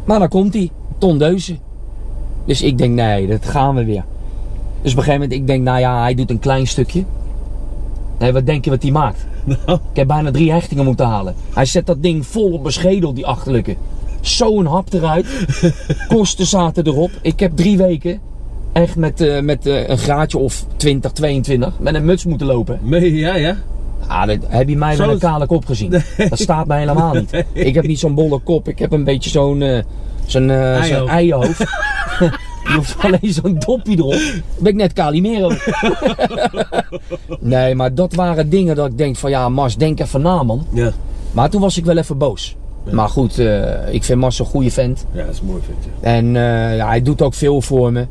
Maar 0.05 0.19
dan 0.19 0.27
komt 0.27 0.53
hij, 0.53 0.69
Ton 0.97 1.17
Deuzen. 1.17 1.59
Dus 2.45 2.61
ik 2.61 2.77
denk, 2.77 2.93
nee, 2.93 3.27
dat 3.27 3.45
gaan 3.45 3.75
we 3.75 3.85
weer. 3.85 4.03
Dus 4.81 4.91
op 4.91 4.97
een 4.97 5.03
gegeven 5.03 5.13
moment, 5.13 5.31
ik 5.31 5.47
denk, 5.47 5.63
nou 5.63 5.79
ja, 5.79 6.01
hij 6.01 6.15
doet 6.15 6.29
een 6.29 6.39
klein 6.39 6.67
stukje. 6.67 7.03
Nee, 8.19 8.31
wat 8.31 8.45
denk 8.45 8.63
je 8.63 8.69
wat 8.69 8.81
hij 8.81 8.91
maakt? 8.91 9.25
Nou, 9.65 9.79
Ik 9.91 9.95
heb 9.95 10.07
bijna 10.07 10.31
drie 10.31 10.51
hechtingen 10.51 10.85
moeten 10.85 11.05
halen. 11.05 11.35
Hij 11.53 11.65
zet 11.65 11.85
dat 11.85 12.03
ding 12.03 12.25
vol 12.25 12.51
op 12.51 12.61
mijn 12.61 12.73
schedel, 12.73 13.13
die 13.13 13.25
achterlijke. 13.25 13.75
Zo'n 14.21 14.65
hap 14.65 14.93
eruit. 14.93 15.27
Kosten 16.07 16.45
zaten 16.45 16.87
erop. 16.87 17.11
Ik 17.21 17.39
heb 17.39 17.55
drie 17.55 17.77
weken 17.77 18.19
echt 18.73 18.95
met, 18.95 19.21
eh, 19.21 19.41
met 19.41 19.65
eh, 19.65 19.87
een 19.87 19.97
graadje 19.97 20.37
of 20.37 20.65
20, 20.75 21.11
22 21.11 21.73
met 21.79 21.95
een 21.95 22.05
muts 22.05 22.25
moeten 22.25 22.47
lopen. 22.47 22.79
mee, 22.83 23.15
ja, 23.15 23.35
ja. 23.35 23.57
Ah, 24.07 24.27
dat, 24.27 24.37
heb 24.47 24.69
je 24.69 24.77
mij 24.77 24.95
Zo 24.95 25.05
met 25.05 25.13
een 25.13 25.19
kale 25.19 25.45
kop 25.45 25.65
gezien? 25.65 25.89
Dat 26.29 26.39
staat 26.39 26.67
mij 26.67 26.79
helemaal 26.79 27.13
niet. 27.13 27.31
Nee. 27.31 27.45
Ik 27.53 27.73
heb 27.75 27.87
niet 27.87 27.99
zo'n 27.99 28.15
bolle 28.15 28.39
kop. 28.39 28.67
Ik 28.67 28.79
heb 28.79 28.91
een 28.91 29.03
beetje 29.03 29.29
zo'n 29.29 29.61
eh, 29.61 29.83
zo'n 30.25 30.49
Eierhoofd. 30.49 31.63
Je 32.67 32.73
hoeft 32.75 32.95
alleen 33.05 33.33
zo'n 33.33 33.59
doppie 33.59 33.97
erop. 33.97 34.11
Dan 34.11 34.41
ben 34.59 34.71
ik 34.71 34.77
net 34.77 34.93
Calimero. 34.93 35.51
nee, 37.39 37.75
maar 37.75 37.93
dat 37.93 38.13
waren 38.13 38.49
dingen 38.49 38.75
dat 38.75 38.87
ik 38.87 38.97
denk 38.97 39.15
van 39.15 39.29
ja, 39.29 39.49
Mars, 39.49 39.77
denk 39.77 39.99
even 39.99 40.21
na 40.21 40.43
man. 40.43 40.65
Ja. 40.73 40.91
Maar 41.31 41.49
toen 41.49 41.61
was 41.61 41.77
ik 41.77 41.85
wel 41.85 41.97
even 41.97 42.17
boos. 42.17 42.55
Ja. 42.85 42.93
Maar 42.93 43.09
goed, 43.09 43.39
eh, 43.39 43.93
ik 43.93 44.03
vind 44.03 44.19
Mars 44.19 44.39
een 44.39 44.45
goede 44.45 44.71
vent. 44.71 45.05
Ja, 45.11 45.25
dat 45.25 45.33
is 45.33 45.41
mooi, 45.41 45.61
vind 45.65 45.83
je. 45.83 45.89
En 46.07 46.35
eh, 46.35 46.75
ja, 46.75 46.87
hij 46.87 47.01
doet 47.01 47.21
ook 47.21 47.33
veel 47.33 47.61
voor 47.61 47.91
me. 47.91 48.05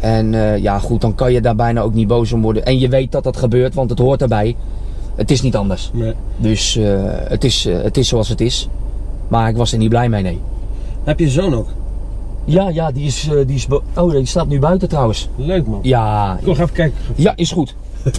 En 0.00 0.34
eh, 0.34 0.58
ja, 0.58 0.78
goed, 0.78 1.00
dan 1.00 1.14
kan 1.14 1.32
je 1.32 1.40
daar 1.40 1.56
bijna 1.56 1.80
ook 1.80 1.94
niet 1.94 2.08
boos 2.08 2.32
om 2.32 2.42
worden. 2.42 2.64
En 2.64 2.78
je 2.78 2.88
weet 2.88 3.12
dat 3.12 3.24
dat 3.24 3.36
gebeurt, 3.36 3.74
want 3.74 3.90
het 3.90 3.98
hoort 3.98 4.22
erbij. 4.22 4.56
Het 5.14 5.30
is 5.30 5.42
niet 5.42 5.56
anders. 5.56 5.90
Nee. 5.92 6.14
Dus 6.36 6.78
het, 7.28 7.44
is, 7.44 7.64
het 7.64 7.96
is 7.96 8.08
zoals 8.08 8.28
het 8.28 8.40
is. 8.40 8.68
Maar 9.28 9.48
ik 9.48 9.56
was 9.56 9.72
er 9.72 9.78
niet 9.78 9.88
blij 9.88 10.08
mee, 10.08 10.22
nee. 10.22 10.40
Heb 11.04 11.18
je 11.18 11.28
zoon 11.28 11.54
ook? 11.54 11.68
Ja, 12.50 12.68
ja, 12.68 12.90
die 12.92 13.06
is, 13.06 13.28
eh, 13.28 13.46
die 13.46 13.56
is... 13.56 13.66
Oh, 13.94 14.10
die 14.10 14.26
staat 14.26 14.46
nu 14.48 14.58
buiten 14.58 14.88
trouwens. 14.88 15.28
Leuk, 15.36 15.66
man. 15.66 15.78
Ja, 15.82 16.38
Kom, 16.44 16.54
ga 16.54 16.62
even 16.62 16.74
kijken. 16.74 16.98
ja, 17.16 17.32
is 17.36 17.52
goed. 17.52 17.74